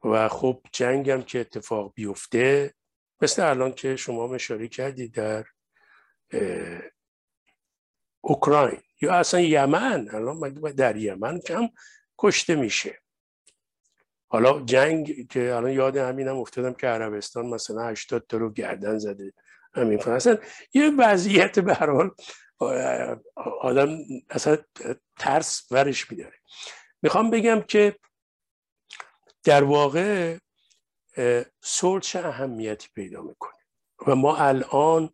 و 0.04 0.28
خب 0.28 0.60
جنگ 0.72 1.10
هم 1.10 1.22
که 1.22 1.40
اتفاق 1.40 1.92
بیفته 1.94 2.74
مثل 3.20 3.42
الان 3.42 3.72
که 3.72 3.96
شما 3.96 4.26
مشاری 4.26 4.68
کردید 4.68 5.14
در 5.14 5.44
اوکراین 8.20 8.80
یا 9.00 9.14
اصلا 9.14 9.40
یمن 9.40 10.08
الان 10.12 10.52
در 10.52 10.96
یمن 10.96 11.40
کم 11.40 11.68
کشته 12.18 12.54
میشه. 12.54 13.01
حالا 14.32 14.60
جنگ 14.60 15.28
که 15.28 15.54
الان 15.54 15.72
یاد 15.72 15.96
همینم 15.96 16.36
افتادم 16.36 16.72
که 16.72 16.86
عربستان 16.86 17.46
مثلا 17.46 17.88
80 17.88 18.26
تا 18.28 18.36
رو 18.36 18.52
گردن 18.52 18.98
زده. 18.98 19.32
همین 19.74 20.02
اصلا 20.02 20.38
یه 20.74 20.90
وضعیت 20.98 21.58
به 21.58 21.74
هر 21.74 21.90
حال 21.90 22.10
آدم 23.60 23.88
اصلا 24.30 24.58
ترس 25.18 25.66
ورش 25.70 26.10
میداره. 26.10 26.38
می‌خوام 27.02 27.30
بگم 27.30 27.60
که 27.60 27.96
در 29.44 29.64
واقع 29.64 30.38
چه 32.02 32.18
اهمیتی 32.18 32.88
پیدا 32.94 33.22
می‌کنه 33.22 33.60
و 34.06 34.14
ما 34.14 34.36
الان 34.36 35.10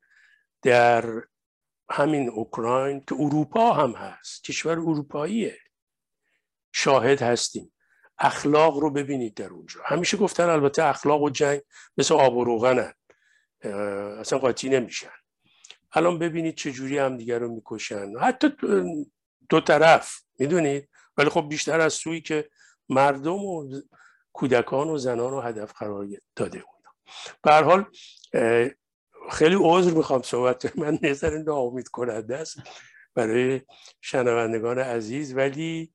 در 0.63 1.23
همین 1.91 2.29
اوکراین 2.29 3.01
که 3.01 3.15
اروپا 3.15 3.73
هم 3.73 3.93
هست 3.93 4.45
کشور 4.45 4.73
اروپاییه 4.73 5.59
شاهد 6.73 7.23
هستیم. 7.23 7.73
اخلاق 8.19 8.79
رو 8.79 8.91
ببینید 8.91 9.35
در 9.35 9.49
اونجا. 9.49 9.81
همیشه 9.85 10.17
گفتن 10.17 10.49
البته 10.49 10.85
اخلاق 10.85 11.23
و 11.23 11.31
جنگ 11.31 11.61
مثل 11.97 12.15
آب 12.15 12.37
و 12.37 12.45
روغنن. 12.45 12.93
اصلا 14.21 14.39
قاطی 14.39 14.69
نمیشن. 14.69 15.11
الان 15.93 16.19
ببینید 16.19 16.55
چه 16.55 16.73
جوری 16.73 16.99
هم 16.99 17.17
دیگر 17.17 17.39
رو 17.39 17.55
می‌کشن. 17.55 18.19
حتی 18.19 18.53
دو 19.49 19.61
طرف 19.61 20.23
می‌دونید؟ 20.39 20.89
ولی 21.17 21.29
خب 21.29 21.49
بیشتر 21.49 21.81
از 21.81 21.93
سوی 21.93 22.21
که 22.21 22.49
مردم 22.89 23.45
و 23.45 23.81
کودکان 24.33 24.89
و 24.89 24.99
زنان 24.99 25.31
رو 25.31 25.41
هدف 25.41 25.73
قرار 25.73 26.07
داده 26.37 26.59
اونا. 26.59 26.95
به 27.43 27.53
حال 27.53 27.85
خیلی 29.31 29.57
عذر 29.61 29.91
می‌خوام 29.91 30.23
صحبت 30.23 30.79
من 30.79 30.99
نظر 31.03 31.39
ناامید 31.39 31.89
کننده 31.89 32.37
است 32.37 32.57
برای 33.15 33.61
شنوندگان 34.01 34.79
عزیز 34.79 35.37
ولی 35.37 35.93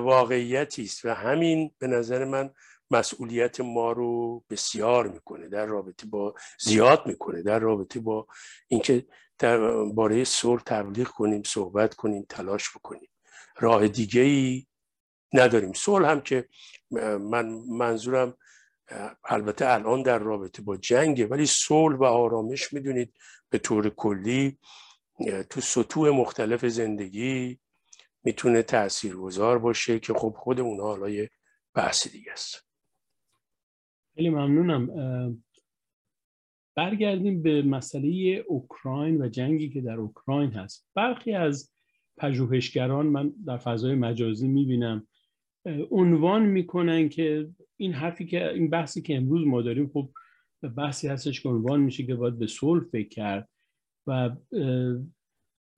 واقعیتی 0.00 0.82
است 0.82 1.04
و 1.04 1.14
همین 1.14 1.70
به 1.78 1.86
نظر 1.86 2.24
من 2.24 2.50
مسئولیت 2.90 3.60
ما 3.60 3.92
رو 3.92 4.44
بسیار 4.50 5.08
می‌کنه 5.08 5.48
در 5.48 5.66
رابطه 5.66 6.06
با 6.06 6.34
زیاد 6.60 7.06
می‌کنه 7.06 7.42
در 7.42 7.58
رابطه 7.58 8.00
با 8.00 8.26
اینکه 8.68 9.06
باره 9.94 10.24
صلح 10.24 10.62
تبلیغ 10.62 11.08
کنیم 11.08 11.42
صحبت 11.46 11.94
کنیم 11.94 12.26
تلاش 12.28 12.70
بکنیم. 12.76 13.10
راه 13.58 13.88
دیگه 13.88 14.20
ای 14.20 14.66
نداریم. 15.32 15.72
صلح 15.72 16.10
هم 16.10 16.20
که 16.20 16.48
من 17.20 17.46
منظورم 17.68 18.36
البته 19.24 19.72
الان 19.72 20.02
در 20.02 20.18
رابطه 20.18 20.62
با 20.62 20.76
جنگه 20.76 21.26
ولی 21.26 21.46
صلح 21.46 21.96
و 21.96 22.04
آرامش 22.04 22.72
می‌دونید 22.72 23.14
به 23.50 23.58
طور 23.58 23.88
کلی 23.88 24.58
تو 25.50 25.60
سطوح 25.60 26.10
مختلف 26.10 26.66
زندگی 26.66 27.58
می‌تونه 28.24 28.62
تاثیرگذار 28.62 29.58
باشه 29.58 30.00
که 30.00 30.12
خب 30.12 30.34
خود 30.38 30.60
اونها 30.60 30.86
حالا 30.86 31.10
یه 31.10 31.30
بحث 31.74 32.12
دیگه 32.12 32.32
است. 32.32 32.68
خیلی 34.14 34.30
ممنونم. 34.30 35.42
برگردیم 36.76 37.42
به 37.42 37.62
مسئله 37.62 38.08
اوکراین 38.48 39.22
و 39.22 39.28
جنگی 39.28 39.70
که 39.70 39.80
در 39.80 39.96
اوکراین 39.96 40.50
هست. 40.50 40.88
برخی 40.94 41.32
از 41.32 41.72
پژوهشگران 42.16 43.06
من 43.06 43.32
در 43.46 43.56
فضای 43.56 43.94
مجازی 43.94 44.48
می‌بینم 44.48 45.06
عنوان 45.90 46.42
می‌کنن 46.42 47.08
که 47.08 47.48
این 47.76 47.92
حرفی 47.92 48.26
که 48.26 48.48
این 48.48 48.70
بحثی 48.70 49.02
که 49.02 49.16
امروز 49.16 49.46
ما 49.46 49.62
داریم 49.62 49.90
خب 49.94 50.10
بحثی 50.76 51.08
هستش 51.08 51.40
که 51.40 51.48
عنوان 51.48 51.80
میشه 51.80 52.06
که 52.06 52.14
باید 52.14 52.38
به 52.38 52.46
صلح 52.46 52.84
فکر 52.84 53.44
و 54.06 54.30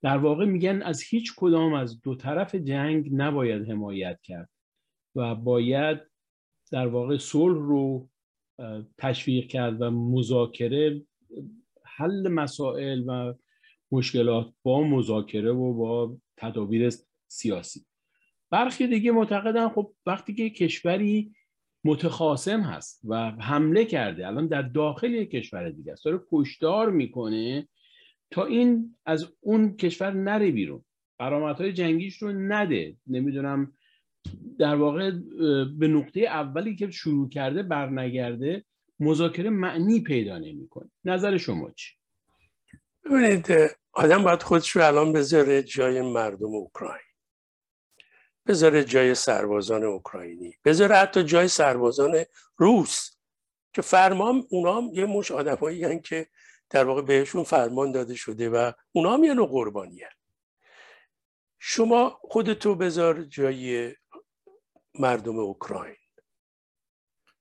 در 0.01 0.17
واقع 0.17 0.45
میگن 0.45 0.81
از 0.81 1.03
هیچ 1.03 1.33
کدام 1.35 1.73
از 1.73 2.01
دو 2.01 2.15
طرف 2.15 2.55
جنگ 2.55 3.09
نباید 3.11 3.69
حمایت 3.69 4.19
کرد 4.23 4.49
و 5.15 5.35
باید 5.35 5.99
در 6.71 6.87
واقع 6.87 7.17
صلح 7.17 7.57
رو 7.57 8.09
تشویق 8.97 9.47
کرد 9.47 9.81
و 9.81 9.91
مذاکره 9.91 11.01
حل 11.85 12.27
مسائل 12.27 13.03
و 13.07 13.33
مشکلات 13.91 14.53
با 14.63 14.83
مذاکره 14.83 15.51
و 15.51 15.73
با 15.73 16.17
تدابیر 16.37 16.89
سیاسی. 17.27 17.85
برخی 18.49 18.87
دیگه 18.87 19.11
معتقدن 19.11 19.69
خب 19.69 19.93
وقتی 20.05 20.33
که 20.33 20.49
کشوری 20.49 21.33
متخاصم 21.83 22.61
هست 22.61 23.01
و 23.03 23.31
حمله 23.31 23.85
کرده 23.85 24.27
الان 24.27 24.47
در 24.47 24.61
داخل 24.61 25.11
یک 25.13 25.31
کشور 25.31 25.69
دیگه 25.69 25.91
است 25.91 26.05
داره 26.05 26.19
کشدار 26.31 26.89
می‌کنه 26.89 27.67
تا 28.31 28.45
این 28.45 28.95
از 29.05 29.25
اون 29.39 29.77
کشور 29.77 30.11
نره 30.11 30.51
بیرون. 30.51 30.83
های 31.19 31.73
جنگیش 31.73 32.21
رو 32.21 32.31
نده. 32.31 32.95
نمی‌دونم 33.07 33.73
در 34.59 34.75
واقع 34.75 35.11
به 35.77 35.87
نقطه 35.87 36.19
اولی 36.19 36.75
که 36.75 36.91
شروع 36.91 37.29
کرده 37.29 37.63
برنگرده 37.63 38.65
مذاکره 38.99 39.49
معنی 39.49 40.01
پیدا 40.01 40.37
نمی‌کنه. 40.37 40.89
نظر 41.05 41.37
شما 41.37 41.71
چی؟ 41.71 41.93
ببینید 43.05 43.47
آدم 43.93 44.23
باید 44.23 44.43
خودش 44.43 44.69
رو 44.69 44.85
الان 44.85 45.13
بذاره 45.13 45.63
جای 45.63 46.01
مردم 46.01 46.47
اوکراین. 46.55 47.01
بذاره 48.47 48.83
جای 48.83 49.15
سربازان 49.15 49.83
اوکراینی. 49.83 50.53
بذاره 50.65 50.95
حتی 50.95 51.23
جای 51.23 51.47
سربازان 51.47 52.23
روس. 52.57 53.17
که 53.73 53.81
فرمان 53.81 54.43
اونا 54.49 54.81
هم 54.81 54.89
یه 54.93 55.05
مش 55.05 55.31
آدمایی 55.31 55.99
که 55.99 56.27
در 56.69 56.83
واقع 56.83 57.01
بهشون 57.01 57.43
فرمان 57.43 57.91
داده 57.91 58.15
شده 58.15 58.49
و 58.49 58.71
اونا 58.91 59.13
هم 59.13 59.23
یه 59.23 59.33
نوع 59.33 59.47
قربانی 59.47 60.01
هن. 60.01 60.09
شما 61.59 62.19
خودتو 62.21 62.75
بذار 62.75 63.23
جای 63.23 63.95
مردم 64.99 65.39
اوکراین 65.39 65.95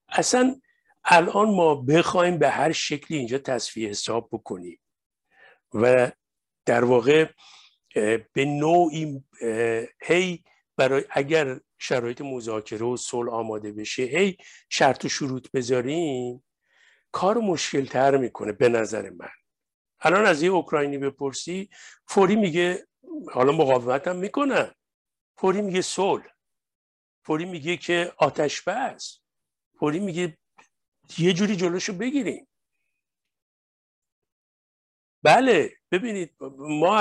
اصلا 0.08 0.60
الان 1.04 1.54
ما 1.54 1.74
بخوایم 1.74 2.38
به 2.38 2.50
هر 2.50 2.72
شکلی 2.72 3.18
اینجا 3.18 3.38
تصفیه 3.38 3.88
حساب 3.88 4.28
بکنیم 4.32 4.80
و 5.74 6.12
در 6.64 6.84
واقع 6.84 7.30
به 8.32 8.44
نوعی 8.44 9.24
هی 10.02 10.44
برای 10.76 11.04
اگر 11.10 11.60
شرایط 11.78 12.20
مذاکره 12.20 12.86
و 12.86 12.96
صلح 12.96 13.32
آماده 13.32 13.72
بشه 13.72 14.02
هی 14.02 14.36
شرط 14.70 15.04
و 15.04 15.08
شروط 15.08 15.50
بذاریم 15.50 16.45
کار 17.12 17.38
مشکل 17.38 17.86
تر 17.86 18.16
می‌کنه 18.16 18.52
به 18.52 18.68
نظر 18.68 19.10
من. 19.10 19.28
الان 20.00 20.26
از 20.26 20.42
یه 20.42 20.50
اوکراینی 20.50 20.98
بپرسی 20.98 21.70
فوری 22.06 22.36
میگه 22.36 22.86
حالا 23.32 23.52
مقاومت 23.52 24.08
هم 24.08 24.16
می‌کنن 24.16 24.74
فوری 25.38 25.62
میگه 25.62 25.82
صلح. 25.82 26.26
فوری 27.24 27.44
میگه 27.44 27.76
که 27.76 28.12
آتش 28.18 28.62
بس. 28.62 29.20
فوری 29.78 29.98
میگه 30.00 30.38
یه 31.18 31.32
جوری 31.32 31.56
جلوشو 31.56 31.92
بگیریم. 31.92 32.48
بله 35.22 35.72
ببینید 35.90 36.36
ما 36.58 36.96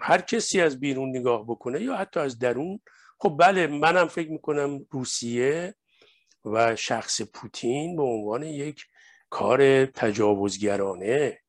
هر 0.00 0.20
کسی 0.20 0.60
از 0.60 0.80
بیرون 0.80 1.16
نگاه 1.16 1.44
بکنه 1.44 1.82
یا 1.82 1.96
حتی 1.96 2.20
از 2.20 2.38
درون 2.38 2.80
خب 3.20 3.36
بله 3.40 3.66
منم 3.66 4.08
فکر 4.08 4.30
می‌کنم 4.30 4.86
روسیه 4.90 5.74
و 6.52 6.76
شخص 6.76 7.22
پوتین 7.22 7.96
به 7.96 8.02
عنوان 8.02 8.42
یک 8.42 8.86
کار 9.30 9.86
تجاوزگرانه 9.86 11.40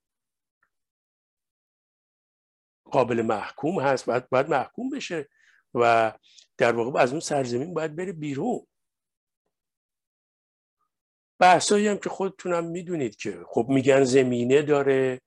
قابل 2.86 3.22
محکوم 3.22 3.80
هست. 3.80 4.06
باید, 4.06 4.30
باید 4.30 4.50
محکوم 4.50 4.90
بشه 4.90 5.30
و 5.74 6.14
در 6.58 6.72
واقع 6.72 7.02
از 7.02 7.12
اون 7.12 7.20
سرزمین 7.20 7.74
باید 7.74 7.96
بره 7.96 8.12
بیرون. 8.12 8.68
بحثایی 11.40 11.88
هم 11.88 11.98
که 11.98 12.10
خودتونم 12.10 12.66
می‌دونید 12.66 13.16
که 13.16 13.40
خب 13.48 13.66
میگن 13.70 14.04
زمینه 14.04 14.62
داره 14.62 15.22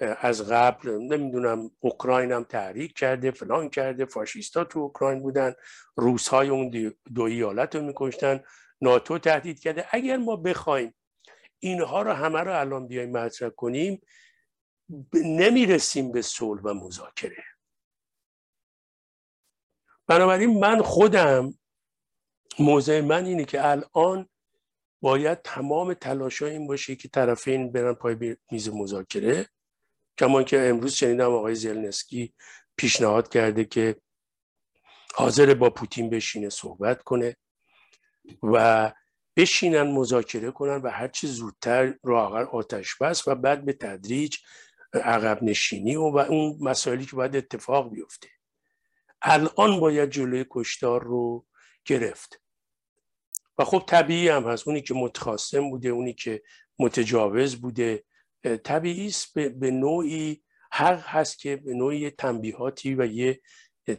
از 0.00 0.50
قبل 0.50 0.90
نمی‌دونم 0.90 1.70
اوکراین 1.80 2.32
هم 2.32 2.44
تحریک 2.44 2.98
کرده 2.98 3.30
فلان 3.30 3.70
کرده 3.70 4.04
فاشیستا 4.04 4.64
تو 4.64 4.78
اوکراین 4.80 5.22
بودن 5.22 5.54
روس 5.96 6.28
های 6.28 6.48
اون 6.48 6.94
دو 7.14 7.22
ایالت 7.22 7.76
رو 7.76 7.82
میکشتن. 7.82 8.40
ناتو 8.80 9.18
تهدید 9.18 9.60
کرده. 9.60 9.86
اگر 9.90 10.16
ما 10.16 10.36
بخوایم 10.36 10.94
اینها 11.58 12.02
رو 12.02 12.12
همه 12.12 12.40
رو 12.40 12.60
الان 12.60 12.86
بیایم 12.86 13.10
مطرح 13.10 13.48
کنیم 13.48 14.00
نمی‌رسیم 15.14 16.12
به 16.12 16.22
صلح 16.22 16.62
و 16.62 16.74
مذاکره. 16.74 17.44
بنابراین 20.06 20.60
من 20.60 20.82
خودم 20.82 21.54
موضع 22.58 23.00
من 23.00 23.24
اینه 23.24 23.44
که 23.44 23.68
الان 23.68 24.28
باید 25.00 25.42
تمام 25.42 25.94
تلاش 25.94 26.42
این 26.42 26.66
باشه 26.66 26.96
که 26.96 27.08
طرفین 27.08 27.72
برن 27.72 27.94
پای 27.94 28.36
میز 28.50 28.68
مذاکره. 28.68 29.48
کمان 30.18 30.44
که 30.44 30.68
امروز 30.68 30.92
شنیدم 30.92 31.34
آقای 31.34 31.54
زلنسکی 31.54 32.34
پیشنهاد 32.76 33.28
کرده 33.28 33.64
که 33.64 34.00
حاضر 35.14 35.54
با 35.54 35.70
پوتین 35.70 36.10
بشینه 36.10 36.48
صحبت 36.48 37.02
کنه. 37.02 37.36
و 38.42 38.92
بشینن 39.36 39.82
مذاکره 39.82 40.50
کنن 40.50 40.76
و 40.76 40.88
هرچی 40.88 41.26
زودتر 41.26 41.94
راه 42.02 42.40
آتش 42.40 42.96
بس 42.96 43.28
و 43.28 43.34
بعد 43.34 43.64
به 43.64 43.72
تدریج 43.72 44.36
عقب 44.94 45.42
نشینی 45.42 45.96
و, 45.96 46.02
و 46.02 46.18
اون 46.18 46.58
مسائلی 46.60 47.06
که 47.06 47.16
باید 47.16 47.36
اتفاق 47.36 47.90
بیفته. 47.90 48.28
الان 49.22 49.80
باید 49.80 50.10
جلوی 50.10 50.44
کشتار 50.50 51.02
رو 51.02 51.46
گرفت. 51.84 52.40
و 53.58 53.64
خب 53.64 53.84
طبیعی 53.86 54.28
هم 54.28 54.44
هست. 54.44 54.68
اونی 54.68 54.82
که 54.82 54.94
متخاصم 54.94 55.70
بوده 55.70 55.88
اونی 55.88 56.12
که 56.12 56.42
متجاوز 56.78 57.56
بوده 57.56 58.04
طبیعی 58.64 59.06
است. 59.06 59.38
به 59.38 59.70
نوعی 59.70 60.42
حق 60.72 61.02
هست 61.06 61.38
که 61.38 61.56
به 61.56 61.74
نوعی 61.74 62.10
تنبیهاتی 62.10 62.94
و 62.94 63.06
یه 63.06 63.40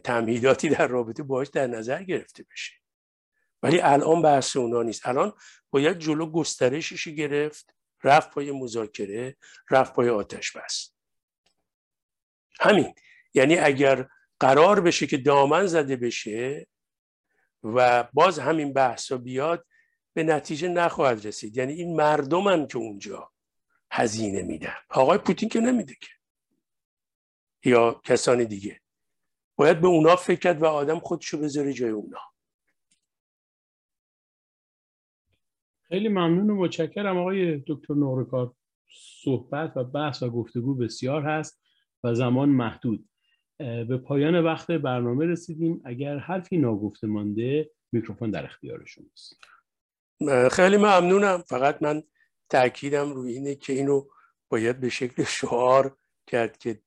تمهیداتی 0.04 0.68
در 0.68 0.86
رابطه 0.86 1.22
باش 1.22 1.48
در 1.48 1.66
نظر 1.66 2.02
گرفته 2.02 2.44
بشه. 2.52 2.79
ولی 3.62 3.80
الان 3.80 4.22
بحث 4.22 4.56
اونا 4.56 4.82
نیست. 4.82 5.06
الان 5.06 5.32
باید 5.70 5.98
جلو 5.98 6.30
گسترشش 6.30 7.08
گرفت 7.08 7.74
رفت 8.04 8.30
پای 8.30 8.52
مذاکره 8.52 9.36
رفت 9.70 9.92
پای 9.92 10.08
آتش 10.08 10.56
بس. 10.56 10.92
همین. 12.60 12.94
یعنی 13.34 13.58
اگر 13.58 14.08
قرار 14.40 14.80
بشه 14.80 15.06
که 15.06 15.16
دامن 15.16 15.66
زده 15.66 15.96
بشه 15.96 16.66
و 17.62 18.04
باز 18.12 18.38
همین 18.38 18.72
بحثا 18.72 19.16
بیاد 19.16 19.66
به 20.14 20.22
نتیجه 20.22 20.68
نخواهد 20.68 21.26
رسید. 21.26 21.56
یعنی 21.56 21.72
این 21.72 21.96
مردمن 21.96 22.66
که 22.66 22.78
اونجا 22.78 23.32
هزینه 23.90 24.42
میدن. 24.42 24.74
آقای 24.90 25.18
پوتین 25.18 25.48
که 25.48 25.60
نمیده 25.60 25.94
که. 25.94 26.08
یا 27.64 28.00
کسانی 28.04 28.44
دیگه. 28.44 28.80
باید 29.56 29.80
به 29.80 29.86
اونا 29.86 30.16
فکر 30.16 30.40
کرد 30.40 30.62
و 30.62 30.66
آدم 30.66 30.98
خودشو 30.98 31.38
بذاره 31.38 31.72
جای 31.72 31.90
اونا. 31.90 32.29
خیلی 35.90 36.08
ممنون 36.08 36.50
و 36.50 36.54
متشکرم 36.54 37.18
آقای 37.18 37.62
دکتر 37.66 37.94
نورکار 37.94 38.54
صحبت 39.24 39.76
و 39.76 39.84
بحث 39.84 40.22
و 40.22 40.30
گفتگو 40.30 40.74
بسیار 40.74 41.22
هست 41.22 41.62
و 42.04 42.14
زمان 42.14 42.48
محدود. 42.48 43.08
به 43.58 43.96
پایان 43.96 44.44
وقت 44.44 44.70
برنامه 44.70 45.26
رسیدیم. 45.26 45.80
اگر 45.84 46.18
حرفی 46.18 46.58
ناگفته 46.58 47.06
مانده 47.06 47.70
میکروفون 47.92 48.30
در 48.30 48.44
اختیار 48.44 48.84
شماست. 48.84 49.36
خیلی 50.50 50.76
ممنونم. 50.76 51.38
فقط 51.38 51.82
من 51.82 52.02
تاکیدم 52.50 53.12
روی 53.12 53.32
اینه 53.32 53.54
که 53.54 53.72
اینو 53.72 54.04
باید 54.48 54.80
به 54.80 54.88
شکل 54.88 55.24
شعار 55.24 55.96
کرد 56.26 56.58
که 56.58 56.80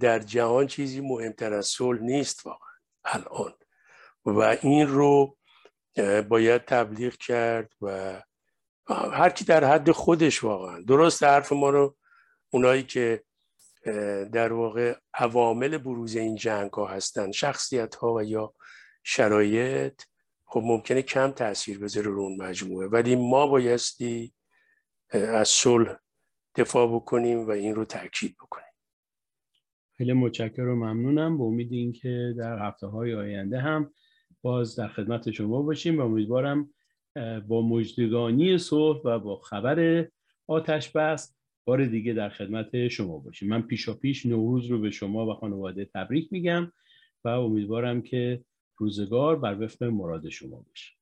در 0.00 0.18
جهان 0.18 0.66
چیزی 0.66 1.00
مهمتر 1.00 1.52
از 1.52 1.66
صلح 1.66 2.02
نیست 2.02 2.46
واقعا 2.46 2.68
الان. 3.04 3.52
و 4.24 4.56
این 4.62 4.86
رو 4.86 5.36
باید 6.28 6.64
تبلیغ 6.64 7.16
کرد 7.16 7.72
و 7.80 8.22
هر 8.88 9.30
کی 9.30 9.44
در 9.44 9.64
حد 9.64 9.90
خودش 9.90 10.44
واقعا. 10.44 10.80
درست 10.80 11.22
حرف 11.22 11.52
ما 11.52 11.70
رو 11.70 11.96
اونایی 12.50 12.82
که 12.82 13.24
در 14.32 14.52
واقع 14.52 14.94
عوامل 15.14 15.78
بروز 15.78 16.16
این 16.16 16.36
جنگ 16.36 16.72
ها 16.72 16.86
هستن 16.86 17.32
شخصیت 17.32 17.94
ها 17.94 18.14
و 18.14 18.22
یا 18.22 18.54
شرایط 19.04 20.02
خب 20.44 20.62
ممکنه 20.64 21.02
کم 21.02 21.30
تاثیر 21.30 21.78
بذاره 21.78 22.06
رو 22.06 22.20
اون 22.20 22.42
مجموعه. 22.42 22.88
ولی 22.88 23.16
ما 23.16 23.46
بایستی 23.46 24.32
از 25.10 25.48
صلح 25.48 25.96
دفاع 26.54 26.94
بکنیم 26.94 27.46
و 27.46 27.50
این 27.50 27.74
رو 27.74 27.84
تاکید 27.84 28.36
بکنیم. 28.36 28.66
خیلی 29.96 30.12
متشکرم 30.12 30.68
و 30.68 30.74
ممنونم. 30.74 31.38
به 31.38 31.44
امید 31.44 31.72
اینکه 31.72 32.34
در 32.38 32.58
هفته 32.68 32.86
های 32.86 33.14
آینده 33.14 33.60
هم 33.60 33.92
باز 34.42 34.76
در 34.76 34.88
خدمت 34.88 35.30
شما 35.30 35.62
باشیم 35.62 35.98
و 35.98 36.02
امیدوارم 36.02 36.74
با 37.48 37.62
مجدگانی 37.62 38.58
صلح 38.58 39.00
و 39.04 39.18
با 39.18 39.36
خبر 39.36 40.08
آتش 40.46 40.90
بس 40.90 41.36
بار 41.64 41.84
دیگه 41.84 42.12
در 42.12 42.28
خدمت 42.28 42.88
شما 42.88 43.18
باشیم. 43.18 43.48
من 43.48 43.62
پیشا 43.62 43.94
پیش 43.94 44.26
نوروز 44.26 44.66
رو 44.66 44.78
به 44.78 44.90
شما 44.90 45.26
و 45.26 45.34
خانواده 45.34 45.84
تبریک 45.94 46.32
میگم 46.32 46.72
و 47.24 47.28
امیدوارم 47.28 48.02
که 48.02 48.44
روزگار 48.76 49.36
بر 49.36 49.62
وفق 49.62 49.84
مراد 49.84 50.28
شما 50.28 50.64
باشه. 50.68 50.92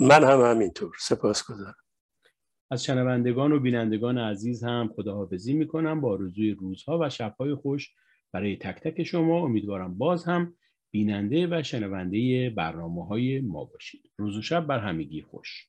من 0.00 0.24
هم 0.24 0.40
همینطور. 0.40 0.96
سپاس 0.98 1.50
گذارم 1.50 1.76
از 2.70 2.84
شنوندگان 2.84 3.52
و 3.52 3.60
بینندگان 3.60 4.18
عزیز 4.18 4.64
هم 4.64 4.92
خداحافظی 4.96 5.54
می‌کنم. 5.54 6.00
با 6.00 6.10
آرزوی 6.10 6.50
روزها 6.50 6.98
و 6.98 7.10
شبهای 7.10 7.54
خوش 7.54 7.94
برای 8.32 8.56
تک 8.56 8.80
تک 8.80 9.02
شما 9.02 9.44
امیدوارم 9.44 9.98
باز 9.98 10.24
هم 10.24 10.56
بیننده 10.96 11.46
و 11.46 11.62
شنونده 11.62 12.50
برنامه 12.50 13.06
های 13.06 13.40
ما 13.40 13.64
باشید. 13.64 14.10
روز 14.16 14.36
و 14.36 14.42
شب 14.42 14.66
بر 14.66 14.78
همگی 14.78 15.22
خوش. 15.22 15.68